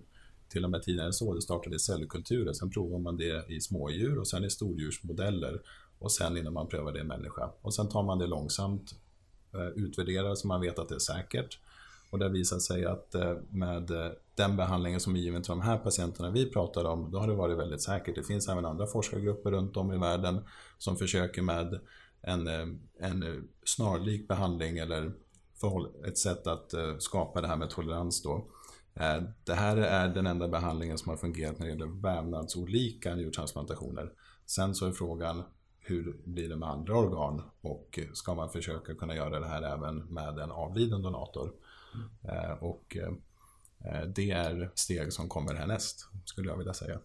Till 0.48 0.64
och 0.64 0.70
med 0.70 0.82
tidigare 0.82 1.12
så, 1.12 1.34
det 1.34 1.42
startade 1.42 1.76
i 1.76 1.78
cellkulturer, 1.78 2.52
sen 2.52 2.70
provar 2.70 2.98
man 2.98 3.16
det 3.16 3.44
i 3.48 3.60
smådjur 3.60 4.18
och 4.18 4.28
sen 4.28 4.44
i 4.44 4.50
stordjursmodeller 4.50 5.60
och 5.98 6.12
sen 6.12 6.36
innan 6.36 6.52
man 6.52 6.68
prövar 6.68 6.92
det 6.92 7.00
i 7.00 7.04
människa. 7.04 7.50
Och 7.60 7.74
sen 7.74 7.88
tar 7.88 8.02
man 8.02 8.18
det 8.18 8.26
långsamt, 8.26 8.94
eh, 9.54 9.84
utvärderar 9.84 10.34
så 10.34 10.46
man 10.46 10.60
vet 10.60 10.78
att 10.78 10.88
det 10.88 10.94
är 10.94 10.98
säkert. 10.98 11.58
Och 12.10 12.18
det 12.18 12.24
har 12.24 12.32
visat 12.32 12.62
sig 12.62 12.84
att 12.84 13.14
eh, 13.14 13.36
med 13.50 13.90
eh, 13.90 14.10
den 14.34 14.56
behandlingen 14.56 15.00
som 15.00 15.16
är 15.16 15.20
given 15.20 15.42
till 15.42 15.50
de 15.50 15.60
här 15.60 15.78
patienterna 15.78 16.30
vi 16.30 16.50
pratar 16.50 16.84
om, 16.84 17.10
då 17.10 17.18
har 17.18 17.28
det 17.28 17.34
varit 17.34 17.58
väldigt 17.58 17.82
säkert. 17.82 18.14
Det 18.14 18.22
finns 18.22 18.48
även 18.48 18.64
andra 18.64 18.86
forskargrupper 18.86 19.50
runt 19.50 19.76
om 19.76 19.92
i 19.92 19.98
världen 19.98 20.44
som 20.78 20.96
försöker 20.96 21.42
med 21.42 21.80
en, 22.26 22.46
eh, 22.46 22.66
en 22.98 23.48
snarlik 23.64 24.28
behandling 24.28 24.78
eller 24.78 25.12
ett 26.06 26.18
sätt 26.18 26.46
att 26.46 26.74
skapa 26.98 27.40
det 27.40 27.48
här 27.48 27.56
med 27.56 27.70
tolerans 27.70 28.22
då. 28.22 28.48
Det 29.44 29.54
här 29.54 29.76
är 29.76 30.08
den 30.08 30.26
enda 30.26 30.48
behandlingen 30.48 30.98
som 30.98 31.10
har 31.10 31.16
fungerat 31.16 31.58
när 31.58 31.66
det 31.66 31.72
gäller 31.72 32.02
vävnadsolika 32.02 33.14
njurtransplantationer. 33.14 34.12
Sen 34.46 34.74
så 34.74 34.86
är 34.86 34.92
frågan 34.92 35.42
hur 35.78 36.16
blir 36.24 36.48
det 36.48 36.56
med 36.56 36.68
andra 36.68 36.98
organ 36.98 37.42
och 37.60 37.98
ska 38.12 38.34
man 38.34 38.50
försöka 38.50 38.94
kunna 38.94 39.16
göra 39.16 39.40
det 39.40 39.46
här 39.46 39.62
även 39.62 39.96
med 39.98 40.38
en 40.38 40.50
avliden 40.50 41.02
donator? 41.02 41.52
Mm. 42.24 42.58
Och 42.58 42.96
eh, 42.96 43.12
det 44.06 44.30
är 44.30 44.70
steg 44.74 45.12
som 45.12 45.28
kommer 45.28 45.54
härnäst, 45.54 46.08
skulle 46.24 46.48
jag 46.48 46.56
vilja 46.56 46.74
säga. 46.74 46.98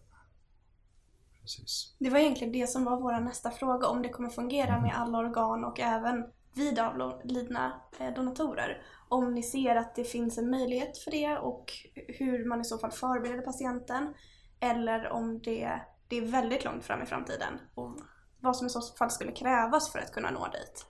Precis. 1.58 1.94
Det 1.98 2.10
var 2.10 2.18
egentligen 2.18 2.52
det 2.52 2.66
som 2.66 2.84
var 2.84 3.00
vår 3.00 3.20
nästa 3.20 3.50
fråga, 3.50 3.86
om 3.86 4.02
det 4.02 4.08
kommer 4.08 4.28
fungera 4.28 4.68
mm. 4.68 4.82
med 4.82 4.98
alla 4.98 5.18
organ 5.18 5.64
och 5.64 5.80
även 5.80 6.24
vid 6.54 6.78
avlidna 6.78 7.72
donatorer. 8.16 8.82
Om 9.08 9.34
ni 9.34 9.42
ser 9.42 9.76
att 9.76 9.94
det 9.94 10.04
finns 10.04 10.38
en 10.38 10.50
möjlighet 10.50 10.98
för 10.98 11.10
det 11.10 11.38
och 11.38 11.72
hur 12.08 12.44
man 12.44 12.60
i 12.60 12.64
så 12.64 12.78
fall 12.78 12.90
förbereder 12.90 13.42
patienten. 13.42 14.14
Eller 14.60 15.08
om 15.08 15.40
det, 15.42 15.80
det 16.08 16.18
är 16.18 16.26
väldigt 16.26 16.64
långt 16.64 16.84
fram 16.84 17.02
i 17.02 17.06
framtiden 17.06 17.58
och 17.74 17.96
vad 18.40 18.56
som 18.56 18.66
i 18.66 18.70
så 18.70 18.80
fall 18.80 19.10
skulle 19.10 19.32
krävas 19.32 19.92
för 19.92 19.98
att 19.98 20.12
kunna 20.12 20.30
nå 20.30 20.46
dit. 20.52 20.86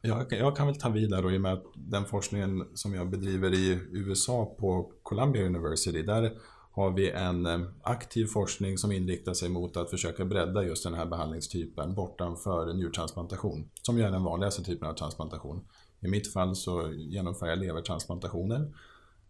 Jag, 0.00 0.32
jag 0.32 0.56
kan 0.56 0.66
väl 0.66 0.78
ta 0.78 0.88
vidare 0.88 1.26
och 1.26 1.32
i 1.32 1.36
och 1.36 1.40
med 1.40 1.52
att 1.52 1.64
den 1.74 2.04
forskningen 2.04 2.68
som 2.74 2.94
jag 2.94 3.10
bedriver 3.10 3.54
i 3.54 3.88
USA 3.92 4.56
på 4.58 4.92
Columbia 5.02 5.46
University, 5.46 6.02
där 6.02 6.32
har 6.72 6.90
vi 6.90 7.10
en 7.10 7.46
eh, 7.46 7.60
aktiv 7.82 8.26
forskning 8.26 8.78
som 8.78 8.92
inriktar 8.92 9.34
sig 9.34 9.48
mot 9.48 9.76
att 9.76 9.90
försöka 9.90 10.24
bredda 10.24 10.62
just 10.62 10.84
den 10.84 10.94
här 10.94 11.06
behandlingstypen 11.06 11.94
bortanför 11.94 12.72
njurtransplantation, 12.72 13.70
som 13.82 13.98
ju 13.98 14.04
är 14.04 14.10
den 14.10 14.24
vanligaste 14.24 14.64
typen 14.64 14.88
av 14.88 14.94
transplantation. 14.94 15.64
I 16.00 16.08
mitt 16.08 16.32
fall 16.32 16.56
så 16.56 16.92
genomför 16.92 17.46
jag 17.46 17.58
levertransplantationer 17.58 18.72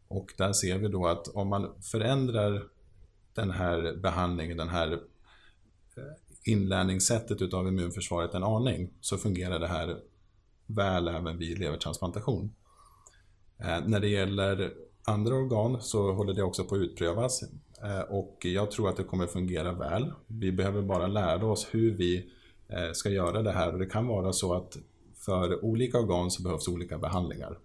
och 0.08 0.34
där 0.38 0.52
ser 0.52 0.78
vi 0.78 0.88
då 0.88 1.06
att 1.06 1.28
om 1.28 1.48
man 1.48 1.82
förändrar 1.82 2.62
den 3.34 3.50
här 3.50 3.96
behandlingen, 3.96 4.56
den 4.56 4.68
här 4.68 4.92
eh, 4.92 6.02
inlärningssättet 6.44 7.42
utav 7.42 7.68
immunförsvaret 7.68 8.34
en 8.34 8.44
aning 8.44 8.90
så 9.00 9.18
fungerar 9.18 9.58
det 9.58 9.66
här 9.66 10.00
väl 10.66 11.08
även 11.08 11.38
vid 11.38 11.58
levertransplantation. 11.58 12.54
Eh, 13.58 13.80
när 13.86 14.00
det 14.00 14.08
gäller 14.08 14.72
andra 15.04 15.34
organ 15.34 15.80
så 15.80 16.12
håller 16.12 16.34
det 16.34 16.42
också 16.42 16.64
på 16.64 16.74
att 16.74 16.80
utprövas 16.80 17.42
eh, 17.82 18.00
och 18.00 18.38
jag 18.44 18.70
tror 18.70 18.88
att 18.88 18.96
det 18.96 19.04
kommer 19.04 19.26
fungera 19.26 19.72
väl. 19.72 20.12
Vi 20.26 20.52
behöver 20.52 20.82
bara 20.82 21.06
lära 21.06 21.46
oss 21.46 21.68
hur 21.70 21.96
vi 21.96 22.30
eh, 22.68 22.92
ska 22.92 23.10
göra 23.10 23.42
det 23.42 23.52
här 23.52 23.72
och 23.72 23.78
det 23.78 23.86
kan 23.86 24.06
vara 24.06 24.32
så 24.32 24.54
att 24.54 24.76
för 25.16 25.64
olika 25.64 25.98
organ 25.98 26.30
så 26.30 26.42
behövs 26.42 26.68
olika 26.68 26.98
behandlingar. 26.98 27.58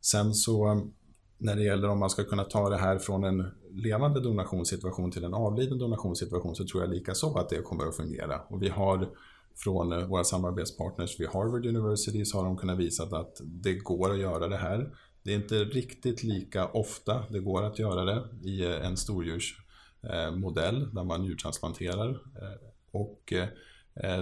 Sen 0.00 0.34
så 0.34 0.90
när 1.38 1.56
det 1.56 1.62
gäller 1.62 1.88
om 1.88 1.98
man 1.98 2.10
ska 2.10 2.24
kunna 2.24 2.44
ta 2.44 2.68
det 2.68 2.76
här 2.76 2.98
från 2.98 3.24
en 3.24 3.50
levande 3.70 4.20
donationssituation 4.20 5.10
till 5.10 5.24
en 5.24 5.34
avliden 5.34 5.78
donationssituation 5.78 6.54
så 6.56 6.66
tror 6.66 6.82
jag 6.82 6.90
lika 6.90 7.14
så 7.14 7.38
att 7.38 7.48
det 7.48 7.62
kommer 7.62 7.86
att 7.86 7.96
fungera. 7.96 8.40
Och 8.48 8.62
vi 8.62 8.68
har 8.68 9.08
från 9.56 10.08
våra 10.08 10.24
samarbetspartners 10.24 11.20
vid 11.20 11.28
Harvard 11.28 11.66
University 11.66 12.24
så 12.24 12.38
har 12.38 12.44
de 12.44 12.56
kunnat 12.56 12.78
visa 12.78 13.02
att 13.02 13.40
det 13.44 13.74
går 13.74 14.12
att 14.12 14.18
göra 14.18 14.48
det 14.48 14.56
här. 14.56 14.94
Det 15.22 15.32
är 15.32 15.36
inte 15.36 15.64
riktigt 15.64 16.22
lika 16.22 16.66
ofta 16.68 17.24
det 17.30 17.40
går 17.40 17.62
att 17.62 17.78
göra 17.78 18.04
det 18.04 18.48
i 18.48 18.64
eh, 18.64 18.86
en 18.86 18.96
stordjursmodell 18.96 20.82
eh, 20.82 20.88
där 20.88 21.04
man 21.04 21.24
djurtransplanterar. 21.24 22.10
Eh, 22.10 22.68
och 22.92 23.32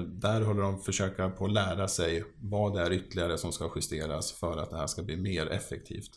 där 0.07 0.41
håller 0.41 0.63
de 0.63 0.81
försöka 0.81 1.31
på 1.31 1.45
att 1.45 1.53
lära 1.53 1.89
sig 1.89 2.25
vad 2.41 2.75
det 2.75 2.81
är 2.81 2.93
ytterligare 2.93 3.39
som 3.39 3.53
ska 3.53 3.73
justeras 3.77 4.33
för 4.33 4.57
att 4.57 4.71
det 4.71 4.77
här 4.77 4.87
ska 4.87 5.03
bli 5.03 5.17
mer 5.17 5.47
effektivt. 5.47 6.11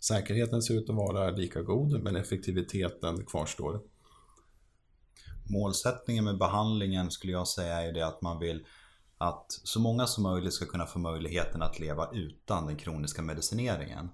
Säkerheten 0.00 0.62
ser 0.62 0.74
ut 0.74 0.90
att 0.90 0.96
vara 0.96 1.30
lika 1.30 1.62
god 1.62 2.02
men 2.02 2.16
effektiviteten 2.16 3.26
kvarstår 3.26 3.80
målsättningen 5.48 6.24
med 6.24 6.38
behandlingen 6.38 7.10
skulle 7.10 7.32
jag 7.32 7.48
säga 7.48 7.82
är 7.82 7.92
det 7.92 8.06
att 8.06 8.22
man 8.22 8.38
vill 8.38 8.66
att 9.18 9.46
så 9.48 9.80
många 9.80 10.06
som 10.06 10.22
möjligt 10.22 10.52
ska 10.52 10.66
kunna 10.66 10.86
få 10.86 10.98
möjligheten 10.98 11.62
att 11.62 11.78
leva 11.78 12.08
utan 12.12 12.66
den 12.66 12.76
kroniska 12.76 13.22
medicineringen. 13.22 14.10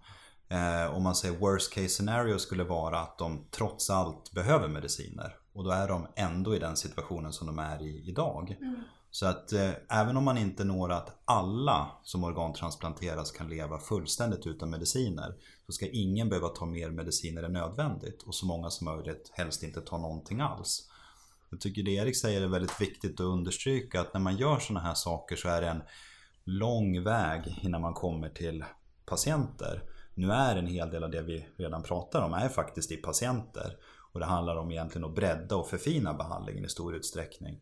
Eh, 0.49 0.97
om 0.97 1.03
man 1.03 1.15
säger 1.15 1.39
worst 1.39 1.73
case 1.73 1.89
scenario 1.89 2.39
skulle 2.39 2.65
vara 2.65 3.01
att 3.01 3.19
de 3.19 3.47
trots 3.51 3.91
allt 3.91 4.33
behöver 4.33 4.69
mediciner. 4.69 5.37
Och 5.53 5.65
då 5.65 5.71
är 5.71 5.89
de 5.89 6.07
ändå 6.17 6.57
i 6.57 6.59
den 6.59 6.77
situationen 6.77 7.33
som 7.33 7.47
de 7.47 7.59
är 7.59 7.83
i 7.83 8.09
idag. 8.09 8.57
Mm. 8.61 8.77
Så 9.11 9.27
att 9.27 9.53
eh, 9.53 9.71
även 9.89 10.17
om 10.17 10.25
man 10.25 10.39
inte 10.39 10.65
når 10.65 10.93
att 10.93 11.23
alla 11.25 11.91
som 12.03 12.25
organtransplanteras 12.25 13.31
kan 13.31 13.49
leva 13.49 13.79
fullständigt 13.79 14.47
utan 14.47 14.71
mediciner 14.71 15.35
så 15.67 15.73
ska 15.73 15.87
ingen 15.89 16.29
behöva 16.29 16.49
ta 16.49 16.67
mer 16.67 16.91
mediciner 16.91 17.43
än 17.43 17.53
nödvändigt 17.53 18.23
och 18.23 18.35
så 18.35 18.47
många 18.47 18.71
som 18.71 18.85
möjligt 18.85 19.31
helst 19.33 19.63
inte 19.63 19.81
ta 19.81 19.99
någonting 19.99 20.41
alls. 20.41 20.91
Jag 21.51 21.61
tycker 21.61 21.83
det 21.83 21.91
Erik 21.91 22.17
säger 22.17 22.43
är 22.43 22.47
väldigt 22.47 22.81
viktigt 22.81 23.21
att 23.21 23.27
understryka 23.27 24.01
att 24.01 24.15
när 24.15 24.21
man 24.21 24.37
gör 24.37 24.59
sådana 24.59 24.87
här 24.87 24.95
saker 24.95 25.37
så 25.37 25.49
är 25.49 25.61
det 25.61 25.69
en 25.69 25.83
lång 26.45 27.03
väg 27.03 27.59
innan 27.63 27.81
man 27.81 27.95
kommer 27.95 28.29
till 28.29 28.65
patienter. 29.07 29.83
Nu 30.15 30.33
är 30.33 30.57
en 30.57 30.67
hel 30.67 30.91
del 30.91 31.05
av 31.05 31.11
det 31.11 31.23
vi 31.23 31.47
redan 31.57 31.83
pratar 31.83 32.23
om 32.23 32.33
är 32.33 32.49
faktiskt 32.49 32.93
i 32.93 32.97
patienter. 32.97 33.77
Och 34.13 34.21
det 34.21 34.27
handlar 34.27 34.57
om 34.57 34.71
egentligen 34.71 35.05
att 35.05 35.15
bredda 35.15 35.57
och 35.57 35.69
förfina 35.69 36.15
behandlingen 36.15 36.65
i 36.65 36.69
stor 36.69 36.95
utsträckning. 36.95 37.61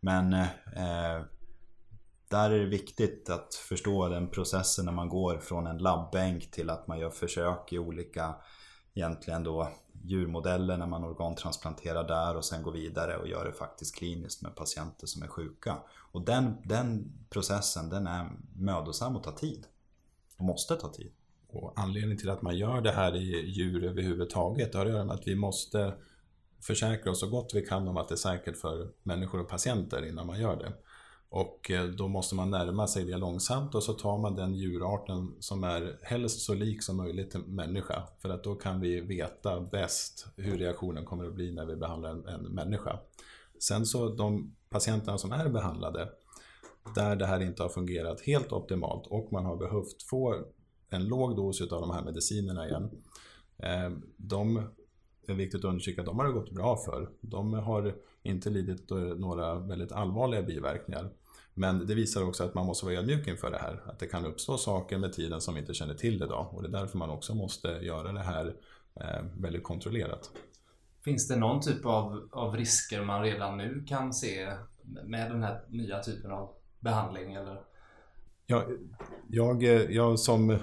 Men 0.00 0.32
eh, 0.32 1.24
där 2.28 2.50
är 2.50 2.58
det 2.58 2.66
viktigt 2.66 3.30
att 3.30 3.54
förstå 3.54 4.08
den 4.08 4.30
processen 4.30 4.84
när 4.84 4.92
man 4.92 5.08
går 5.08 5.38
från 5.38 5.66
en 5.66 5.78
labbänk 5.78 6.50
till 6.50 6.70
att 6.70 6.86
man 6.86 6.98
gör 6.98 7.10
försök 7.10 7.72
i 7.72 7.78
olika 7.78 8.34
egentligen 8.94 9.44
då 9.44 9.68
djurmodeller 10.02 10.76
när 10.76 10.86
man 10.86 11.04
organtransplanterar 11.04 12.08
där 12.08 12.36
och 12.36 12.44
sen 12.44 12.62
går 12.62 12.72
vidare 12.72 13.16
och 13.16 13.28
gör 13.28 13.44
det 13.44 13.52
faktiskt 13.52 13.96
kliniskt 13.96 14.42
med 14.42 14.56
patienter 14.56 15.06
som 15.06 15.22
är 15.22 15.26
sjuka. 15.26 15.76
Och 16.12 16.24
den, 16.24 16.56
den 16.64 17.12
processen 17.30 17.88
den 17.88 18.06
är 18.06 18.30
mödosam 18.56 19.16
och 19.16 19.22
tar 19.22 19.32
tid. 19.32 19.66
Och 20.36 20.44
måste 20.44 20.76
ta 20.76 20.88
tid. 20.88 21.12
Och 21.48 21.72
anledningen 21.76 22.18
till 22.18 22.30
att 22.30 22.42
man 22.42 22.56
gör 22.56 22.80
det 22.80 22.92
här 22.92 23.16
i 23.16 23.50
djur 23.50 23.84
överhuvudtaget 23.84 24.74
har 24.74 24.86
att 24.86 24.92
göra 24.92 25.04
med 25.04 25.14
att 25.14 25.26
vi 25.28 25.36
måste 25.36 25.94
försäkra 26.60 27.10
oss 27.10 27.20
så 27.20 27.28
gott 27.28 27.54
vi 27.54 27.66
kan 27.66 27.88
om 27.88 27.96
att 27.96 28.08
det 28.08 28.14
är 28.14 28.16
säkert 28.16 28.56
för 28.56 28.88
människor 29.02 29.40
och 29.40 29.48
patienter 29.48 30.06
innan 30.06 30.26
man 30.26 30.40
gör 30.40 30.56
det. 30.56 30.72
Och 31.28 31.70
eh, 31.70 31.84
då 31.84 32.08
måste 32.08 32.34
man 32.34 32.50
närma 32.50 32.86
sig 32.86 33.04
det 33.04 33.16
långsamt 33.16 33.74
och 33.74 33.82
så 33.82 33.92
tar 33.92 34.18
man 34.18 34.34
den 34.34 34.54
djurarten 34.54 35.34
som 35.40 35.64
är 35.64 35.98
helst 36.02 36.40
så 36.40 36.54
lik 36.54 36.82
som 36.82 36.96
möjligt 36.96 37.30
till 37.30 37.40
människa. 37.40 38.02
För 38.18 38.28
att 38.28 38.44
då 38.44 38.54
kan 38.54 38.80
vi 38.80 39.00
veta 39.00 39.60
bäst 39.60 40.26
hur 40.36 40.58
reaktionen 40.58 41.04
kommer 41.04 41.26
att 41.26 41.34
bli 41.34 41.54
när 41.54 41.66
vi 41.66 41.76
behandlar 41.76 42.10
en, 42.10 42.26
en 42.26 42.42
människa. 42.42 42.98
Sen 43.58 43.86
så 43.86 44.08
de 44.08 44.54
patienterna 44.70 45.18
som 45.18 45.32
är 45.32 45.48
behandlade, 45.48 46.08
där 46.94 47.16
det 47.16 47.26
här 47.26 47.42
inte 47.42 47.62
har 47.62 47.70
fungerat 47.70 48.20
helt 48.20 48.52
optimalt 48.52 49.06
och 49.06 49.32
man 49.32 49.44
har 49.44 49.56
behövt 49.56 50.02
få 50.02 50.44
en 50.90 51.08
låg 51.08 51.36
dos 51.36 51.60
av 51.60 51.80
de 51.80 51.90
här 51.90 52.04
medicinerna 52.04 52.68
igen. 52.68 52.90
Eh, 53.58 53.90
de 54.16 54.68
de 55.26 55.32
är 55.32 55.36
viktigt 55.36 55.60
att 55.60 55.68
understryka 55.68 56.00
att 56.00 56.06
de 56.06 56.18
har 56.18 56.26
det 56.26 56.32
gått 56.32 56.50
bra 56.50 56.76
för. 56.76 57.10
De 57.20 57.52
har 57.52 57.94
inte 58.22 58.50
lidit 58.50 58.90
några 59.16 59.54
väldigt 59.58 59.92
allvarliga 59.92 60.42
biverkningar. 60.42 61.10
Men 61.54 61.86
det 61.86 61.94
visar 61.94 62.28
också 62.28 62.44
att 62.44 62.54
man 62.54 62.66
måste 62.66 62.86
vara 62.86 62.94
ödmjuk 62.94 63.28
inför 63.28 63.50
det 63.50 63.58
här. 63.58 63.82
Att 63.86 63.98
det 63.98 64.06
kan 64.06 64.26
uppstå 64.26 64.58
saker 64.58 64.98
med 64.98 65.12
tiden 65.12 65.40
som 65.40 65.54
vi 65.54 65.60
inte 65.60 65.74
känner 65.74 65.94
till 65.94 66.14
idag. 66.14 66.48
Och 66.54 66.62
det 66.62 66.68
är 66.68 66.80
därför 66.80 66.98
man 66.98 67.10
också 67.10 67.34
måste 67.34 67.68
göra 67.68 68.12
det 68.12 68.22
här 68.22 68.56
eh, 69.00 69.24
väldigt 69.38 69.62
kontrollerat. 69.62 70.30
Finns 71.04 71.28
det 71.28 71.36
någon 71.36 71.60
typ 71.60 71.86
av, 71.86 72.28
av 72.32 72.56
risker 72.56 73.04
man 73.04 73.22
redan 73.22 73.56
nu 73.56 73.84
kan 73.88 74.12
se 74.12 74.52
med 75.04 75.30
den 75.30 75.42
här 75.42 75.60
nya 75.68 76.02
typen 76.02 76.32
av 76.32 76.54
behandling? 76.80 77.34
Eller? 77.34 77.60
Jag, 78.46 78.64
jag, 79.28 79.62
jag 79.92 80.18
som, 80.18 80.58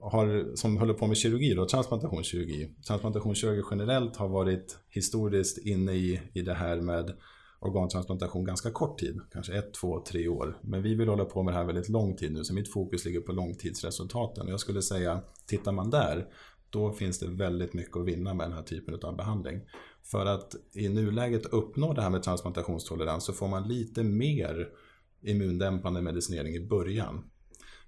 har, 0.00 0.56
som 0.56 0.76
håller 0.76 0.94
på 0.94 1.06
med 1.06 1.16
kirurgi, 1.16 1.54
då, 1.54 1.66
transplantationskirurgi. 1.66 2.68
Transplantationskirurgi 2.86 3.62
generellt 3.70 4.16
har 4.16 4.28
varit 4.28 4.78
historiskt 4.88 5.66
inne 5.66 5.92
i, 5.92 6.20
i 6.32 6.42
det 6.42 6.54
här 6.54 6.80
med 6.80 7.12
organtransplantation 7.60 8.44
ganska 8.44 8.70
kort 8.70 8.98
tid, 8.98 9.20
kanske 9.32 9.58
ett, 9.58 9.74
två, 9.74 10.00
tre 10.00 10.28
år. 10.28 10.58
Men 10.62 10.82
vi 10.82 10.94
vill 10.94 11.08
hålla 11.08 11.24
på 11.24 11.42
med 11.42 11.54
det 11.54 11.58
här 11.58 11.64
väldigt 11.64 11.88
lång 11.88 12.16
tid 12.16 12.32
nu, 12.32 12.44
så 12.44 12.54
mitt 12.54 12.72
fokus 12.72 13.04
ligger 13.04 13.20
på 13.20 13.32
långtidsresultaten. 13.32 14.46
Och 14.46 14.52
jag 14.52 14.60
skulle 14.60 14.82
säga, 14.82 15.20
tittar 15.46 15.72
man 15.72 15.90
där, 15.90 16.26
då 16.70 16.92
finns 16.92 17.18
det 17.18 17.26
väldigt 17.26 17.74
mycket 17.74 17.96
att 17.96 18.06
vinna 18.06 18.34
med 18.34 18.46
den 18.46 18.56
här 18.56 18.62
typen 18.62 18.98
av 19.02 19.16
behandling. 19.16 19.60
För 20.02 20.26
att 20.26 20.54
i 20.74 20.88
nuläget 20.88 21.46
uppnå 21.46 21.92
det 21.92 22.02
här 22.02 22.10
med 22.10 22.22
transplantationstolerans 22.22 23.24
så 23.24 23.32
får 23.32 23.48
man 23.48 23.68
lite 23.68 24.02
mer 24.02 24.68
immundämpande 25.22 26.02
medicinering 26.02 26.54
i 26.54 26.66
början. 26.66 27.30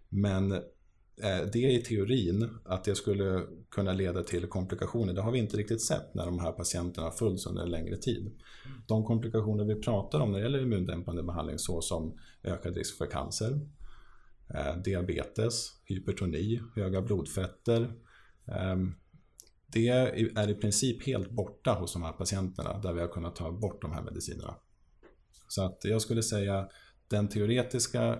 Men 0.09 0.61
Eh, 1.23 1.47
det 1.53 1.59
i 1.59 1.83
teorin, 1.83 2.59
att 2.65 2.85
det 2.85 2.95
skulle 2.95 3.43
kunna 3.71 3.93
leda 3.93 4.23
till 4.23 4.47
komplikationer, 4.47 5.13
det 5.13 5.21
har 5.21 5.33
vi 5.33 5.39
inte 5.39 5.57
riktigt 5.57 5.83
sett 5.83 6.15
när 6.15 6.27
de 6.27 6.39
här 6.39 6.53
patienterna 6.53 7.07
har 7.07 7.13
följts 7.13 7.47
under 7.47 7.63
en 7.63 7.71
längre 7.71 7.97
tid. 7.97 8.31
De 8.87 9.05
komplikationer 9.05 9.65
vi 9.65 9.75
pratar 9.75 10.21
om 10.21 10.33
när 10.33 10.39
det 10.39 10.45
gäller 10.45 10.63
immundämpande 10.63 11.23
behandling 11.23 11.59
såsom 11.59 12.19
ökad 12.43 12.77
risk 12.77 12.99
för 12.99 13.07
cancer, 13.07 13.61
eh, 14.55 14.77
diabetes, 14.85 15.71
hypertoni, 15.85 16.61
höga 16.75 17.03
blodfetter, 17.03 17.93
ehm, 18.47 18.95
det 19.67 19.89
är 19.89 20.51
i 20.51 20.55
princip 20.55 21.07
helt 21.07 21.31
borta 21.31 21.73
hos 21.73 21.93
de 21.93 22.03
här 22.03 22.13
patienterna 22.13 22.79
där 22.79 22.93
vi 22.93 23.01
har 23.01 23.09
kunnat 23.09 23.37
ta 23.37 23.53
bort 23.53 23.83
de 23.83 23.93
här 23.93 24.03
medicinerna. 24.03 24.55
Så 25.49 25.65
att 25.65 25.85
jag 25.85 26.03
skulle 26.03 26.23
säga 26.23 26.69
den 27.09 27.29
teoretiska 27.29 28.19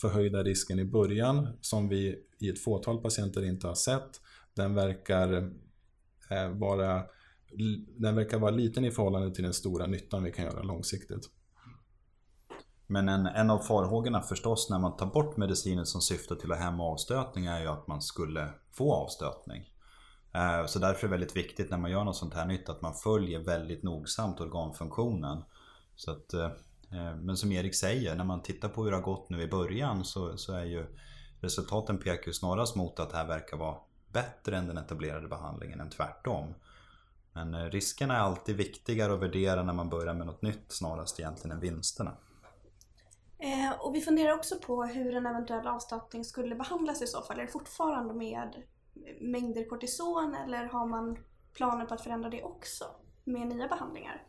förhöjda 0.00 0.42
risken 0.42 0.78
i 0.78 0.84
början 0.84 1.48
som 1.60 1.88
vi 1.88 2.18
i 2.38 2.48
ett 2.48 2.64
fåtal 2.64 3.02
patienter 3.02 3.44
inte 3.44 3.66
har 3.66 3.74
sett, 3.74 4.20
den 4.54 4.74
verkar 4.74 5.32
eh, 6.30 6.48
vara, 6.48 7.02
den 7.98 8.14
verkar 8.16 8.38
vara 8.38 8.50
liten 8.50 8.84
i 8.84 8.90
förhållande 8.90 9.34
till 9.34 9.44
den 9.44 9.54
stora 9.54 9.86
nyttan 9.86 10.22
vi 10.22 10.32
kan 10.32 10.44
göra 10.44 10.62
långsiktigt. 10.62 11.30
Men 12.86 13.08
en, 13.08 13.26
en 13.26 13.50
av 13.50 13.58
farhågorna 13.58 14.22
förstås 14.22 14.70
när 14.70 14.78
man 14.78 14.96
tar 14.96 15.06
bort 15.06 15.36
mediciner 15.36 15.84
som 15.84 16.00
syftar 16.00 16.36
till 16.36 16.52
att 16.52 16.58
hämma 16.58 16.84
avstötning 16.84 17.46
är 17.46 17.60
ju 17.60 17.66
att 17.66 17.86
man 17.86 18.02
skulle 18.02 18.48
få 18.72 18.94
avstötning. 18.94 19.70
Eh, 20.34 20.66
så 20.66 20.78
därför 20.78 21.06
är 21.06 21.10
det 21.10 21.16
väldigt 21.16 21.36
viktigt 21.36 21.70
när 21.70 21.78
man 21.78 21.90
gör 21.90 22.04
något 22.04 22.16
sånt 22.16 22.34
här 22.34 22.46
nytt 22.46 22.68
att 22.68 22.82
man 22.82 22.94
följer 22.94 23.40
väldigt 23.40 23.82
nogsamt 23.82 24.40
organfunktionen. 24.40 25.42
Så 25.96 26.10
att, 26.10 26.34
eh, 26.34 26.50
Eh, 26.92 27.16
men 27.16 27.36
som 27.36 27.52
Erik 27.52 27.74
säger, 27.74 28.16
när 28.16 28.24
man 28.24 28.42
tittar 28.42 28.68
på 28.68 28.84
hur 28.84 28.90
det 28.90 28.96
har 28.96 29.04
gått 29.04 29.30
nu 29.30 29.42
i 29.42 29.48
början 29.48 30.04
så, 30.04 30.36
så 30.36 30.52
är 30.52 30.64
ju 30.64 30.86
resultaten 31.40 31.98
pekar 31.98 32.32
snarast 32.32 32.76
mot 32.76 33.00
att 33.00 33.10
det 33.10 33.16
här 33.16 33.26
verkar 33.26 33.56
vara 33.56 33.76
bättre 34.12 34.56
än 34.56 34.66
den 34.66 34.78
etablerade 34.78 35.28
behandlingen 35.28 35.80
än 35.80 35.90
tvärtom. 35.90 36.54
Men 37.32 37.54
eh, 37.54 37.64
riskerna 37.64 38.16
är 38.16 38.20
alltid 38.20 38.56
viktigare 38.56 39.14
att 39.14 39.20
värdera 39.20 39.62
när 39.62 39.72
man 39.72 39.88
börjar 39.88 40.14
med 40.14 40.26
något 40.26 40.42
nytt 40.42 40.64
snarast 40.72 41.20
egentligen 41.20 41.56
än 41.56 41.60
vinsterna. 41.60 42.16
Eh, 43.38 43.80
och 43.80 43.94
vi 43.94 44.00
funderar 44.00 44.32
också 44.32 44.58
på 44.58 44.84
hur 44.84 45.14
en 45.14 45.26
eventuell 45.26 45.66
avstötning 45.66 46.24
skulle 46.24 46.54
behandlas 46.54 47.02
i 47.02 47.06
så 47.06 47.22
fall. 47.22 47.38
Är 47.38 47.42
det 47.42 47.52
fortfarande 47.52 48.14
med 48.14 48.62
mängder 49.20 49.64
kortison 49.64 50.34
eller 50.34 50.64
har 50.64 50.86
man 50.86 51.18
planer 51.52 51.84
på 51.86 51.94
att 51.94 52.00
förändra 52.00 52.30
det 52.30 52.42
också 52.42 52.84
med 53.24 53.46
nya 53.46 53.68
behandlingar? 53.68 54.22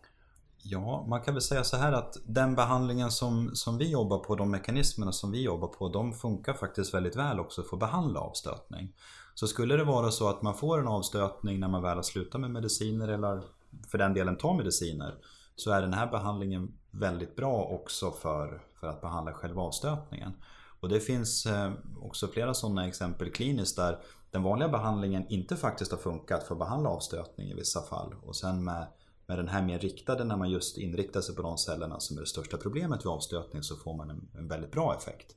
Ja, 0.64 1.06
man 1.08 1.22
kan 1.22 1.34
väl 1.34 1.42
säga 1.42 1.64
så 1.64 1.78
här 1.78 1.92
att 1.92 2.18
den 2.26 2.56
behandlingen 2.56 3.12
som, 3.12 3.56
som 3.56 3.78
vi 3.78 3.92
jobbar 3.92 4.18
på, 4.18 4.36
de 4.36 4.52
mekanismerna 4.52 5.12
som 5.12 5.32
vi 5.32 5.42
jobbar 5.44 5.68
på, 5.68 5.90
de 5.90 6.14
funkar 6.14 6.54
faktiskt 6.54 6.94
väldigt 6.94 7.16
väl 7.16 7.40
också 7.40 7.64
för 7.64 7.76
att 7.76 7.80
behandla 7.80 8.20
avstötning. 8.20 8.94
Så 9.34 9.48
skulle 9.48 9.78
det 9.78 9.84
vara 9.84 10.12
så 10.12 10.30
att 10.30 10.42
man 10.42 10.54
får 10.54 10.80
en 10.80 10.88
avstötning 10.88 11.60
när 11.60 11.68
man 11.68 11.82
väl 11.82 11.96
har 11.96 12.04
slutat 12.04 12.42
med 12.42 12.52
mediciner 12.52 13.08
eller 13.08 13.42
för 13.88 13.98
den 13.98 14.14
delen 14.14 14.38
tar 14.38 14.54
mediciner 14.54 15.16
så 15.56 15.72
är 15.72 15.82
den 15.82 15.94
här 15.94 16.08
behandlingen 16.08 16.74
väldigt 16.92 17.36
bra 17.36 17.64
också 17.64 18.12
för, 18.12 18.62
för 18.80 18.88
att 18.88 19.02
behandla 19.02 19.34
själva 19.34 19.62
avstötningen. 19.62 20.34
Och 20.80 20.90
det 20.90 21.00
finns 21.00 21.46
eh, 21.46 21.72
också 22.02 22.28
flera 22.28 22.54
sådana 22.54 22.88
exempel 22.88 23.32
kliniskt 23.32 23.76
där 23.76 24.00
den 24.32 24.44
vanliga 24.44 24.70
behandlingen 24.70 25.26
inte 25.30 25.58
faktiskt 25.58 25.92
har 25.92 25.98
funkat 25.98 26.44
för 26.44 26.56
att 26.56 26.60
behandla 26.60 26.90
avstötning 26.90 27.48
i 27.48 27.54
vissa 27.54 27.82
fall. 27.82 28.16
Och 28.24 28.36
sen 28.36 28.64
med, 28.64 28.88
med 29.32 29.40
den 29.40 29.48
här 29.48 29.62
mer 29.62 29.80
riktade, 29.80 30.24
när 30.24 30.38
man 30.38 30.50
just 30.50 30.78
inriktar 30.78 31.22
sig 31.22 31.36
på 31.36 31.42
de 31.42 31.58
cellerna 31.58 32.00
som 32.00 32.18
är 32.18 32.22
det 32.22 32.28
största 32.28 32.58
problemet 32.58 33.06
vid 33.06 33.08
avstötning, 33.12 33.64
så 33.64 33.76
får 33.76 33.94
man 33.94 34.10
en, 34.10 34.30
en 34.34 34.48
väldigt 34.48 34.72
bra 34.72 34.96
effekt. 34.96 35.36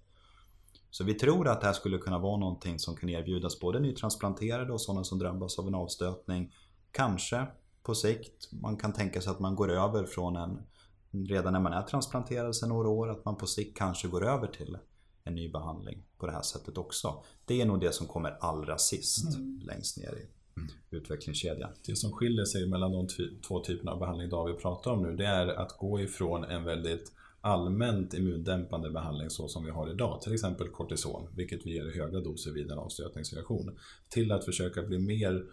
Så 0.91 1.05
vi 1.05 1.15
tror 1.15 1.49
att 1.49 1.61
det 1.61 1.67
här 1.67 1.75
skulle 1.75 1.99
kunna 1.99 2.19
vara 2.19 2.37
någonting 2.37 2.79
som 2.79 2.97
kan 2.97 3.09
erbjudas 3.09 3.61
både 3.61 3.81
nytransplanterade 3.81 4.73
och 4.73 4.81
sådana 4.81 5.05
som 5.05 5.19
drabbas 5.19 5.59
av 5.59 5.67
en 5.69 5.75
avstötning. 5.75 6.53
Kanske 6.91 7.47
på 7.83 7.95
sikt, 7.95 8.53
man 8.53 8.77
kan 8.77 8.93
tänka 8.93 9.21
sig 9.21 9.31
att 9.31 9.41
man 9.41 9.55
går 9.55 9.71
över 9.71 10.05
från 10.05 10.37
en, 10.37 10.63
redan 11.29 11.53
när 11.53 11.61
man 11.61 11.73
är 11.73 11.83
transplanterad 11.83 12.57
sedan 12.57 12.69
några 12.69 12.89
år, 12.89 13.11
att 13.11 13.25
man 13.25 13.37
på 13.37 13.47
sikt 13.47 13.79
kanske 13.79 14.09
går 14.09 14.25
över 14.27 14.47
till 14.47 14.79
en 15.25 15.35
ny 15.35 15.53
behandling 15.53 16.05
på 16.19 16.27
det 16.27 16.33
här 16.33 16.43
sättet 16.43 16.79
också. 16.79 17.23
Det 17.45 17.61
är 17.61 17.67
nog 17.67 17.81
det 17.81 17.93
som 17.93 18.07
kommer 18.07 18.37
allra 18.41 18.79
sist 18.79 19.37
mm. 19.37 19.61
längst 19.65 19.99
ner 19.99 20.17
i 20.17 20.27
Mm. 20.57 20.71
utvecklingskedjan. 20.91 21.71
Det 21.87 21.97
som 21.97 22.13
skiljer 22.13 22.45
sig 22.45 22.67
mellan 22.67 22.93
de 22.93 23.09
två 23.49 23.61
typerna 23.61 23.93
av 23.93 23.99
behandling 23.99 24.29
idag 24.29 24.47
vi 24.47 24.55
pratar 24.55 24.91
om 24.91 25.03
nu 25.03 25.17
det 25.17 25.27
är 25.27 25.47
att 25.47 25.79
gå 25.79 26.01
ifrån 26.01 26.45
en 26.45 26.65
väldigt 26.65 27.13
allmänt 27.41 28.15
immundämpande 28.15 28.91
behandling 28.91 29.31
så 29.31 29.49
som 29.49 29.65
vi 29.65 29.71
har 29.71 29.91
idag, 29.91 30.23
till 30.23 30.35
exempel 30.35 30.69
kortison, 30.69 31.29
vilket 31.37 31.67
vi 31.67 31.75
ger 31.75 31.89
i 31.89 31.99
höga 31.99 32.21
doser 32.21 32.51
vid 32.51 32.71
en 32.71 32.79
avstötningsreaktion, 32.79 33.79
till 34.09 34.33
att 34.33 34.45
försöka 34.45 34.83
bli 34.83 34.99
mer 34.99 35.45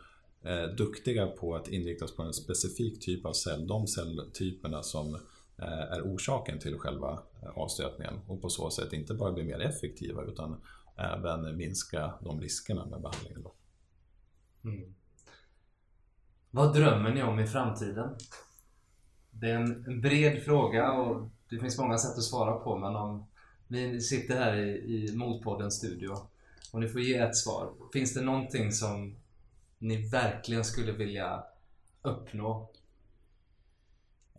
eh, 0.43 0.75
duktiga 0.77 1.27
på 1.27 1.55
att 1.55 1.67
inriktas 1.67 2.15
på 2.15 2.23
en 2.23 2.33
specifik 2.33 2.99
typ 2.99 3.25
av 3.25 3.33
cell, 3.33 3.67
de 3.67 3.87
celltyperna 3.87 4.83
som 4.83 5.17
Eh, 5.61 5.97
är 5.97 6.01
orsaken 6.01 6.59
till 6.59 6.77
själva 6.77 7.19
eh, 7.43 7.57
avstötningen 7.57 8.13
och 8.27 8.41
på 8.41 8.49
så 8.49 8.69
sätt 8.69 8.93
inte 8.93 9.13
bara 9.13 9.31
bli 9.31 9.43
mer 9.43 9.59
effektiva 9.59 10.23
utan 10.23 10.61
även 10.97 11.57
minska 11.57 12.13
de 12.21 12.41
riskerna 12.41 12.85
med 12.85 13.01
behandlingen. 13.01 13.43
Mm. 14.63 14.93
Vad 16.51 16.73
drömmer 16.73 17.13
ni 17.13 17.23
om 17.23 17.39
i 17.39 17.47
framtiden? 17.47 18.15
Det 19.31 19.49
är 19.49 19.55
en 19.55 20.01
bred 20.01 20.43
fråga 20.43 20.91
och 20.91 21.29
det 21.49 21.59
finns 21.59 21.77
många 21.77 21.97
sätt 21.97 22.17
att 22.17 22.23
svara 22.23 22.59
på 22.59 22.77
men 22.77 22.95
om 22.95 23.25
vi 23.67 24.01
sitter 24.01 24.35
här 24.35 24.55
i, 24.57 24.69
i 24.69 25.15
Motpoddens 25.15 25.77
studio 25.77 26.17
och 26.71 26.79
ni 26.79 26.87
får 26.87 27.01
ge 27.01 27.17
ett 27.17 27.37
svar. 27.37 27.73
Finns 27.93 28.13
det 28.13 28.21
någonting 28.21 28.71
som 28.71 29.15
ni 29.77 30.09
verkligen 30.09 30.65
skulle 30.65 30.91
vilja 30.91 31.43
uppnå 32.01 32.71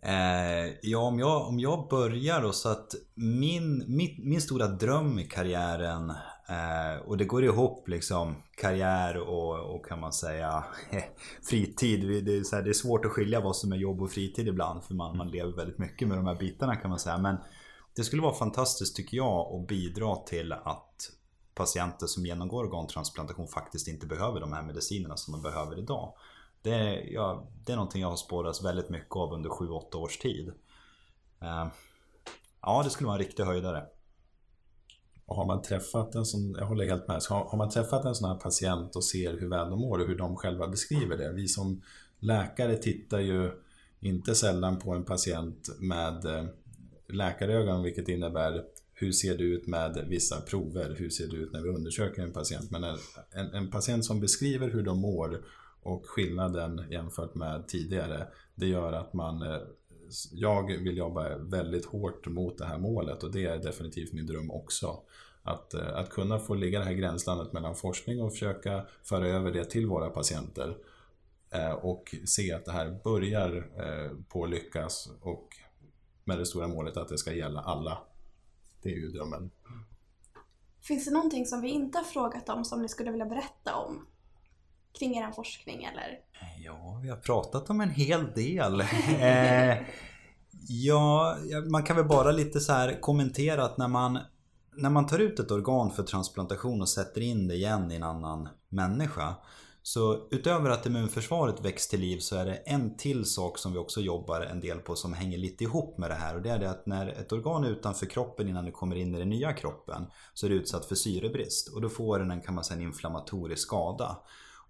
Eh, 0.05 0.73
ja, 0.81 0.99
om 0.99 1.19
jag, 1.19 1.47
om 1.47 1.59
jag 1.59 1.87
börjar 1.89 2.41
då 2.41 2.51
så 2.51 2.69
att 2.69 2.95
min, 3.13 3.83
min, 3.87 4.15
min 4.23 4.41
stora 4.41 4.67
dröm 4.67 5.19
i 5.19 5.23
karriären 5.27 6.13
Eh, 6.49 7.01
och 7.07 7.17
det 7.17 7.25
går 7.25 7.43
ihop 7.43 7.87
liksom 7.87 8.35
karriär 8.57 9.17
och, 9.17 9.75
och 9.75 9.85
kan 9.85 9.99
man 9.99 10.13
säga 10.13 10.63
fritid. 11.49 12.25
Det 12.25 12.37
är, 12.37 12.43
så 12.43 12.55
här, 12.55 12.63
det 12.63 12.69
är 12.69 12.73
svårt 12.73 13.05
att 13.05 13.11
skilja 13.11 13.41
vad 13.41 13.55
som 13.55 13.71
är 13.71 13.77
jobb 13.77 14.01
och 14.01 14.11
fritid 14.11 14.47
ibland 14.47 14.83
för 14.83 14.93
man, 14.93 15.17
man 15.17 15.27
lever 15.27 15.51
väldigt 15.51 15.77
mycket 15.77 16.07
med 16.07 16.17
de 16.17 16.27
här 16.27 16.35
bitarna 16.35 16.75
kan 16.75 16.89
man 16.89 16.99
säga. 16.99 17.17
Men 17.17 17.37
det 17.95 18.03
skulle 18.03 18.21
vara 18.21 18.33
fantastiskt 18.33 18.95
tycker 18.95 19.17
jag 19.17 19.55
att 19.55 19.67
bidra 19.67 20.15
till 20.15 20.53
att 20.53 21.09
patienter 21.55 22.07
som 22.07 22.25
genomgår 22.25 22.63
organtransplantation 22.63 23.47
faktiskt 23.47 23.87
inte 23.87 24.05
behöver 24.05 24.39
de 24.39 24.53
här 24.53 24.61
medicinerna 24.61 25.17
som 25.17 25.31
de 25.31 25.41
behöver 25.41 25.79
idag. 25.79 26.13
Det, 26.61 27.01
ja, 27.01 27.47
det 27.65 27.71
är 27.71 27.75
någonting 27.75 28.01
jag 28.01 28.09
har 28.09 28.15
spårats 28.15 28.63
väldigt 28.63 28.89
mycket 28.89 29.15
av 29.15 29.33
under 29.33 29.49
7-8 29.49 29.95
års 29.95 30.17
tid. 30.17 30.53
Eh, 31.41 31.67
ja, 32.61 32.83
det 32.83 32.89
skulle 32.89 33.07
vara 33.07 33.17
en 33.17 33.25
riktig 33.25 33.43
höjdare. 33.43 33.85
Och 35.25 35.35
har 35.35 35.45
man 35.45 35.61
träffat 35.61 36.15
en 36.15 36.25
sån, 36.25 36.55
jag 36.59 36.65
håller 36.65 36.85
helt 36.85 37.07
med, 37.07 37.21
har, 37.29 37.45
har 37.45 37.57
man 37.57 37.69
träffat 37.69 38.05
en 38.05 38.15
sån 38.15 38.29
här 38.29 38.37
patient 38.37 38.95
och 38.95 39.03
ser 39.03 39.37
hur 39.37 39.49
väl 39.49 39.69
de 39.69 39.79
mår 39.79 39.99
och 39.99 40.07
hur 40.07 40.17
de 40.17 40.35
själva 40.35 40.67
beskriver 40.67 41.17
det. 41.17 41.31
Vi 41.31 41.47
som 41.47 41.81
läkare 42.19 42.77
tittar 42.77 43.19
ju 43.19 43.51
inte 43.99 44.35
sällan 44.35 44.79
på 44.79 44.91
en 44.91 45.03
patient 45.03 45.69
med 45.79 46.25
eh, 46.25 46.45
läkarögon, 47.07 47.83
vilket 47.83 48.09
innebär 48.09 48.63
hur 48.93 49.11
ser 49.11 49.37
det 49.37 49.43
ut 49.43 49.67
med 49.67 50.05
vissa 50.07 50.41
prover? 50.41 50.95
Hur 50.97 51.09
ser 51.09 51.27
det 51.27 51.35
ut 51.35 51.53
när 51.53 51.61
vi 51.61 51.69
undersöker 51.69 52.21
en 52.21 52.33
patient? 52.33 52.71
Men 52.71 52.83
en, 52.83 52.97
en, 53.31 53.53
en 53.53 53.71
patient 53.71 54.05
som 54.05 54.19
beskriver 54.19 54.69
hur 54.69 54.83
de 54.83 54.99
mår 54.99 55.43
och 55.83 56.05
skillnaden 56.05 56.85
jämfört 56.89 57.35
med 57.35 57.67
tidigare, 57.67 58.27
det 58.55 58.67
gör 58.67 58.93
att 58.93 59.13
man 59.13 59.41
eh, 59.41 59.57
jag 60.31 60.67
vill 60.67 60.97
jobba 60.97 61.37
väldigt 61.37 61.85
hårt 61.85 62.27
mot 62.27 62.57
det 62.57 62.65
här 62.65 62.77
målet 62.77 63.23
och 63.23 63.31
det 63.31 63.45
är 63.45 63.57
definitivt 63.57 64.13
min 64.13 64.27
dröm 64.27 64.51
också. 64.51 64.99
Att, 65.43 65.73
eh, 65.73 65.95
att 65.95 66.09
kunna 66.09 66.39
få 66.39 66.53
ligga 66.53 66.79
det 66.79 66.85
här 66.85 66.93
gränslandet 66.93 67.53
mellan 67.53 67.75
forskning 67.75 68.21
och 68.21 68.31
försöka 68.31 68.85
föra 69.03 69.27
över 69.27 69.51
det 69.51 69.65
till 69.65 69.87
våra 69.87 70.09
patienter 70.09 70.77
eh, 71.49 71.71
och 71.71 72.15
se 72.25 72.53
att 72.53 72.65
det 72.65 72.71
här 72.71 72.99
börjar 73.03 73.55
eh, 73.55 74.17
på 74.27 74.43
att 74.43 74.49
lyckas 74.49 75.09
och 75.21 75.47
med 76.23 76.39
det 76.39 76.45
stora 76.45 76.67
målet 76.67 76.97
att 76.97 77.07
det 77.07 77.17
ska 77.17 77.33
gälla 77.33 77.61
alla. 77.61 77.97
Det 78.81 78.89
är 78.89 78.95
ju 78.95 79.07
drömmen. 79.07 79.51
Finns 80.81 81.05
det 81.05 81.11
någonting 81.11 81.45
som 81.45 81.61
vi 81.61 81.69
inte 81.69 81.97
har 81.97 82.05
frågat 82.05 82.49
om 82.49 82.65
som 82.65 82.81
ni 82.81 82.89
skulle 82.89 83.11
vilja 83.11 83.25
berätta 83.25 83.75
om? 83.75 84.07
Kring 84.99 85.17
er 85.17 85.31
forskning 85.31 85.83
eller? 85.83 86.19
Ja, 86.65 86.99
vi 87.03 87.09
har 87.09 87.17
pratat 87.17 87.69
om 87.69 87.81
en 87.81 87.89
hel 87.89 88.31
del. 88.35 88.81
eh, 89.19 89.77
ja, 90.67 91.37
man 91.71 91.83
kan 91.83 91.95
väl 91.95 92.05
bara 92.05 92.31
lite 92.31 92.59
så 92.59 92.73
här 92.73 93.01
kommentera 93.01 93.63
att 93.63 93.77
när 93.77 93.87
man, 93.87 94.19
när 94.75 94.89
man 94.89 95.07
tar 95.07 95.19
ut 95.19 95.39
ett 95.39 95.51
organ 95.51 95.91
för 95.91 96.03
transplantation 96.03 96.81
och 96.81 96.89
sätter 96.89 97.21
in 97.21 97.47
det 97.47 97.55
igen 97.55 97.91
i 97.91 97.95
en 97.95 98.03
annan 98.03 98.49
människa 98.69 99.35
så 99.85 100.27
utöver 100.31 100.69
att 100.69 100.85
immunförsvaret 100.85 101.65
väcks 101.65 101.87
till 101.87 101.99
liv 101.99 102.17
så 102.17 102.35
är 102.35 102.45
det 102.45 102.55
en 102.55 102.97
till 102.97 103.25
sak 103.25 103.57
som 103.57 103.73
vi 103.73 103.79
också 103.79 104.01
jobbar 104.01 104.41
en 104.41 104.59
del 104.59 104.79
på 104.79 104.95
som 104.95 105.13
hänger 105.13 105.37
lite 105.37 105.63
ihop 105.63 105.97
med 105.97 106.09
det 106.09 106.15
här 106.15 106.35
och 106.35 106.41
det 106.41 106.49
är 106.49 106.59
det 106.59 106.69
att 106.69 106.85
när 106.85 107.07
ett 107.07 107.31
organ 107.31 107.63
är 107.63 107.69
utanför 107.69 108.05
kroppen 108.05 108.47
innan 108.47 108.65
det 108.65 108.71
kommer 108.71 108.95
in 108.95 109.15
i 109.15 109.19
den 109.19 109.29
nya 109.29 109.53
kroppen 109.53 110.05
så 110.33 110.45
är 110.45 110.49
det 110.49 110.55
utsatt 110.55 110.85
för 110.85 110.95
syrebrist 110.95 111.67
och 111.67 111.81
då 111.81 111.89
får 111.89 112.19
den 112.19 112.31
en, 112.31 112.41
kan 112.41 112.55
man 112.55 112.63
säga, 112.63 112.77
en 112.77 112.83
inflammatorisk 112.83 113.61
skada. 113.61 114.17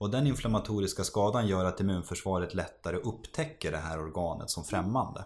Och 0.04 0.10
den 0.10 0.28
inflammatoriska 0.28 1.04
skadan 1.04 1.48
gör 1.48 1.66
att 1.66 1.80
immunförsvaret 1.80 2.54
lättare 2.54 2.98
upptäcker 2.98 3.72
det 3.72 3.78
här 3.78 4.00
organet 4.00 4.50
som 4.50 4.64
främmande. 4.64 5.26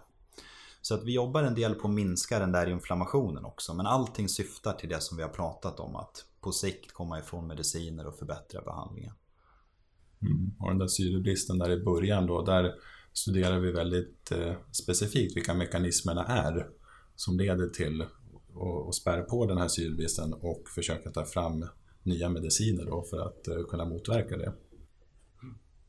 Så 0.82 0.94
att 0.94 1.04
vi 1.04 1.12
jobbar 1.12 1.42
en 1.42 1.54
del 1.54 1.74
på 1.74 1.88
att 1.88 1.94
minska 1.94 2.38
den 2.38 2.52
där 2.52 2.66
inflammationen 2.66 3.44
också 3.44 3.74
men 3.74 3.86
allting 3.86 4.28
syftar 4.28 4.72
till 4.72 4.88
det 4.88 5.00
som 5.00 5.16
vi 5.16 5.22
har 5.22 5.30
pratat 5.30 5.80
om 5.80 5.96
att 5.96 6.24
på 6.40 6.52
sikt 6.52 6.92
komma 6.92 7.18
ifrån 7.18 7.46
mediciner 7.46 8.06
och 8.06 8.18
förbättra 8.18 8.62
behandlingen. 8.62 9.14
Mm. 10.22 10.54
Och 10.60 10.68
den 10.68 10.78
där 10.78 10.86
syrebristen 10.86 11.58
där 11.58 11.70
i 11.70 11.84
början 11.84 12.26
då, 12.26 12.42
där 12.42 12.74
studerar 13.12 13.58
vi 13.58 13.72
väldigt 13.72 14.32
eh, 14.32 14.54
specifikt 14.72 15.36
vilka 15.36 15.54
mekanismerna 15.54 16.24
är 16.24 16.68
som 17.16 17.38
leder 17.38 17.68
till 17.68 18.04
och, 18.54 18.94
spär 18.94 19.22
på 19.22 19.46
den 19.46 19.58
här 19.58 19.68
syrebristen 19.68 20.32
och 20.32 20.68
försöka 20.74 21.10
ta 21.10 21.24
fram 21.24 21.66
nya 22.02 22.28
mediciner 22.28 22.84
då 22.84 23.02
för 23.02 23.18
att 23.18 23.48
eh, 23.48 23.62
kunna 23.70 23.84
motverka 23.84 24.36
det. 24.36 24.52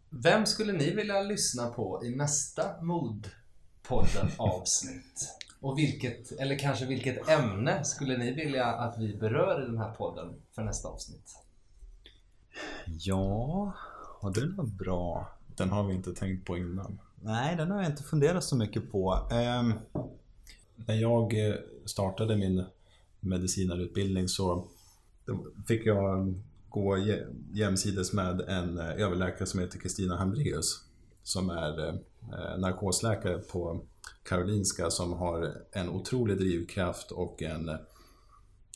Vem 0.10 0.46
skulle 0.46 0.74
ni 0.74 0.92
vilja 0.92 1.22
lyssna 1.22 1.68
på 1.68 2.06
i 2.06 2.16
nästa 2.16 2.82
Modpodden 2.82 4.32
avsnitt? 4.38 5.36
Och 5.62 5.78
vilket, 5.78 6.32
eller 6.32 6.60
kanske 6.60 6.86
vilket 6.86 7.30
ämne 7.30 7.84
skulle 7.84 8.18
ni 8.18 8.34
vilja 8.34 8.66
att 8.66 9.00
vi 9.00 9.18
berör 9.18 9.64
i 9.64 9.66
den 9.66 9.78
här 9.78 9.92
podden 9.92 10.42
för 10.56 10.64
nästa 10.64 10.88
avsnitt? 10.88 11.36
Ja, 12.86 13.74
har 14.22 14.32
du 14.32 14.56
något 14.56 14.74
bra? 14.74 15.28
Den 15.56 15.70
har 15.70 15.84
vi 15.84 15.94
inte 15.94 16.14
tänkt 16.14 16.48
på 16.48 16.58
innan. 16.58 17.00
Nej, 17.22 17.56
den 17.56 17.72
har 17.72 17.82
jag 17.82 17.92
inte 17.92 18.04
funderat 18.04 18.44
så 18.44 18.56
mycket 18.56 18.92
på. 18.92 19.30
Um... 19.32 19.74
När 20.86 20.96
jag 20.96 21.48
eh, 21.48 21.56
startade 21.86 22.38
min 22.38 22.66
medicinarutbildning 23.20 24.28
så 24.28 24.68
fick 25.68 25.86
jag 25.86 26.34
gå 26.70 26.98
jämsides 27.54 28.14
med 28.14 28.42
en 28.42 28.78
eh, 28.78 29.02
överläkare 29.02 29.46
som 29.46 29.60
heter 29.60 29.80
Kristina 29.80 30.18
Hambraeus 30.18 30.90
som 31.24 31.50
är 31.50 31.90
eh, 31.90 32.58
narkosläkare 32.58 33.38
på 33.38 33.86
Karolinska 34.24 34.90
som 34.90 35.14
har 35.14 35.54
en 35.72 35.90
otrolig 35.90 36.38
drivkraft 36.38 37.12
och 37.12 37.42
en, 37.42 37.70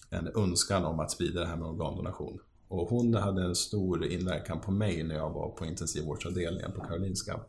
en 0.10 0.27
önskan 0.36 0.86
om 0.86 0.99
att 0.99 1.12
sprida 1.12 1.39
det 1.39 1.45
här 1.45 1.56
med 1.56 1.67
organdonation. 1.67 2.39
Och 2.67 2.89
hon 2.89 3.13
hade 3.13 3.43
en 3.43 3.56
stor 3.56 4.06
inverkan 4.06 4.62
på 4.62 4.71
mig 4.71 5.03
när 5.03 5.15
jag 5.15 5.29
var 5.29 5.49
på 5.49 5.65
intensivvårdsavdelningen 5.65 6.71
på 6.71 6.82
Karolinska. 6.82 7.39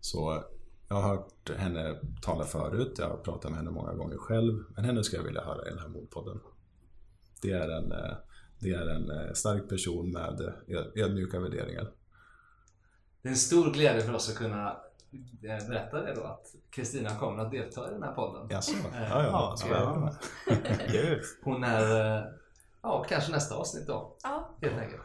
Så 0.00 0.44
jag 0.88 0.96
har 0.96 1.08
hört 1.08 1.50
henne 1.56 1.98
tala 2.22 2.44
förut, 2.44 2.94
jag 2.98 3.08
har 3.08 3.16
pratat 3.16 3.50
med 3.50 3.58
henne 3.58 3.70
många 3.70 3.94
gånger 3.94 4.16
själv, 4.16 4.64
men 4.74 4.84
henne 4.84 5.04
skulle 5.04 5.20
jag 5.22 5.26
vilja 5.26 5.44
höra 5.44 5.66
i 5.66 5.70
den 5.70 5.78
här 5.78 5.88
mordpodden. 5.88 6.40
Det 7.42 7.50
är 7.50 7.68
en, 7.68 7.92
eh, 7.92 8.16
det 8.60 8.70
är 8.70 8.86
en 8.86 9.10
eh, 9.10 9.32
stark 9.32 9.68
person 9.68 10.12
med 10.12 10.40
eh, 10.40 11.04
ödmjuka 11.04 11.40
värderingar. 11.40 11.90
Det 13.22 13.28
är 13.28 13.32
en 13.32 13.36
stor 13.36 13.72
glädje 13.72 14.02
för 14.02 14.14
oss 14.14 14.30
att 14.30 14.36
kunna 14.36 14.76
berätta 15.40 16.02
det 16.02 16.14
då 16.14 16.22
att 16.22 16.54
Kristina 16.70 17.14
kommer 17.14 17.42
att 17.42 17.50
delta 17.50 17.88
i 17.90 17.92
den 17.92 18.02
här 18.02 18.12
podden. 18.12 18.48
Jaså? 18.50 18.72
Ja, 18.92 19.22
ja. 19.22 19.56
ja, 19.70 20.14
ja. 20.48 20.54
Hon 21.42 21.64
är 21.64 22.24
ja, 22.82 23.04
kanske 23.08 23.32
nästa 23.32 23.54
avsnitt 23.54 23.86
då. 23.86 24.16
Ja. 24.22 24.56
Helt 24.62 24.78
enkelt. 24.78 25.02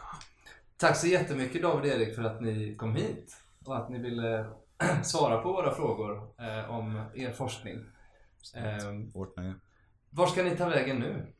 Tack 0.77 0.97
så 0.97 1.07
jättemycket 1.07 1.61
David 1.61 1.91
och 1.91 1.97
Erik 1.97 2.15
för 2.15 2.23
att 2.23 2.41
ni 2.41 2.75
kom 2.75 2.95
hit 2.95 3.35
och 3.65 3.77
att 3.77 3.89
ni 3.89 3.99
ville 3.99 4.45
svara 5.03 5.41
på 5.41 5.51
våra 5.51 5.75
frågor 5.75 6.33
eh, 6.39 6.71
om 6.71 7.05
er 7.15 7.31
forskning. 7.31 7.85
Eh, 8.55 8.91
var 10.09 10.27
ska 10.27 10.43
ni 10.43 10.57
ta 10.57 10.69
vägen 10.69 10.99
nu? 10.99 11.33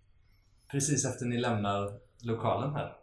Precis 0.71 1.05
efter 1.05 1.25
ni 1.25 1.37
lämnar 1.37 1.99
lokalen 2.23 2.75
här. 2.75 2.97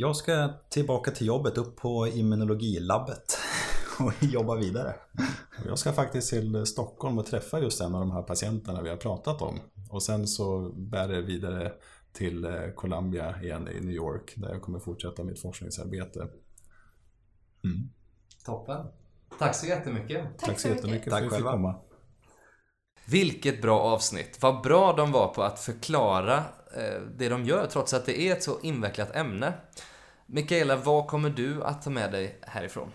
Jag 0.00 0.16
ska 0.16 0.48
tillbaka 0.68 1.10
till 1.10 1.26
jobbet 1.26 1.58
upp 1.58 1.76
på 1.76 2.08
immunologilabbet 2.08 3.38
och 4.00 4.12
jobba 4.24 4.56
vidare. 4.56 4.94
Jag 5.66 5.78
ska 5.78 5.92
faktiskt 5.92 6.30
till 6.30 6.66
Stockholm 6.66 7.18
och 7.18 7.26
träffa 7.26 7.60
just 7.60 7.80
en 7.80 7.94
av 7.94 8.00
de 8.00 8.10
här 8.10 8.22
patienterna 8.22 8.82
vi 8.82 8.88
har 8.88 8.96
pratat 8.96 9.42
om. 9.42 9.58
Och 9.90 10.02
sen 10.02 10.26
så 10.26 10.72
bär 10.76 11.08
det 11.08 11.22
vidare 11.22 11.72
till 12.12 12.44
eh, 12.44 12.70
Columbia 12.74 13.42
igen 13.42 13.68
i 13.68 13.80
New 13.80 13.94
York 13.94 14.34
där 14.36 14.48
jag 14.48 14.62
kommer 14.62 14.78
fortsätta 14.78 15.24
mitt 15.24 15.40
forskningsarbete. 15.40 16.20
Mm. 17.64 17.90
Toppen. 18.44 18.86
Tack 19.38 19.54
så 19.54 19.66
jättemycket. 19.66 20.38
Tack, 20.38 20.48
Tack 20.48 20.60
så 20.60 20.68
jättemycket 20.68 21.12
för 21.12 21.16
att 21.16 21.32
vi 21.32 21.36
fick 21.36 21.44
komma. 21.44 21.80
Vilket 23.06 23.62
bra 23.62 23.80
avsnitt. 23.80 24.38
Vad 24.42 24.62
bra 24.62 24.92
de 24.92 25.12
var 25.12 25.34
på 25.34 25.42
att 25.42 25.60
förklara 25.60 26.44
Eh, 26.76 27.00
det 27.00 27.28
de 27.28 27.44
gör 27.44 27.66
trots 27.66 27.94
att 27.94 28.06
det 28.06 28.20
är 28.20 28.32
ett 28.32 28.42
så 28.42 28.60
invecklat 28.60 29.16
ämne. 29.16 29.52
Mikaela, 30.26 30.76
vad 30.76 31.06
kommer 31.06 31.30
du 31.30 31.64
att 31.64 31.82
ta 31.82 31.90
med 31.90 32.12
dig 32.12 32.38
härifrån? 32.42 32.90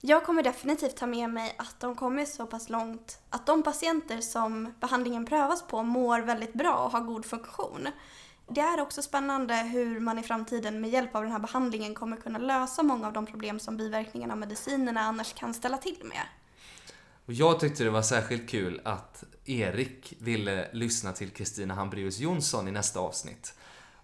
Jag 0.00 0.24
kommer 0.24 0.42
definitivt 0.42 0.96
ta 0.96 1.06
med 1.06 1.30
mig 1.30 1.54
att 1.58 1.80
de 1.80 1.94
kommer 1.94 2.24
så 2.24 2.46
pass 2.46 2.68
långt 2.68 3.18
att 3.30 3.46
de 3.46 3.62
patienter 3.62 4.20
som 4.20 4.74
behandlingen 4.80 5.26
prövas 5.26 5.66
på 5.66 5.82
mår 5.82 6.20
väldigt 6.20 6.52
bra 6.52 6.74
och 6.74 6.90
har 6.90 7.00
god 7.00 7.24
funktion. 7.24 7.88
Det 8.48 8.60
är 8.60 8.80
också 8.80 9.02
spännande 9.02 9.54
hur 9.54 10.00
man 10.00 10.18
i 10.18 10.22
framtiden 10.22 10.80
med 10.80 10.90
hjälp 10.90 11.16
av 11.16 11.22
den 11.22 11.32
här 11.32 11.38
behandlingen 11.38 11.94
kommer 11.94 12.16
kunna 12.16 12.38
lösa 12.38 12.82
många 12.82 13.06
av 13.06 13.12
de 13.12 13.26
problem 13.26 13.58
som 13.58 13.76
biverkningarna 13.76 14.32
av 14.32 14.38
medicinerna 14.38 15.00
annars 15.00 15.32
kan 15.32 15.54
ställa 15.54 15.78
till 15.78 16.00
med. 16.04 16.22
Och 17.26 17.32
jag 17.32 17.60
tyckte 17.60 17.84
det 17.84 17.90
var 17.90 18.02
särskilt 18.02 18.48
kul 18.48 18.80
att 18.84 19.24
Erik 19.44 20.14
ville 20.18 20.68
lyssna 20.72 21.12
till 21.12 21.30
Kristina 21.30 21.74
Hambraeus 21.74 22.18
Jonsson 22.18 22.68
i 22.68 22.70
nästa 22.70 23.00
avsnitt. 23.00 23.54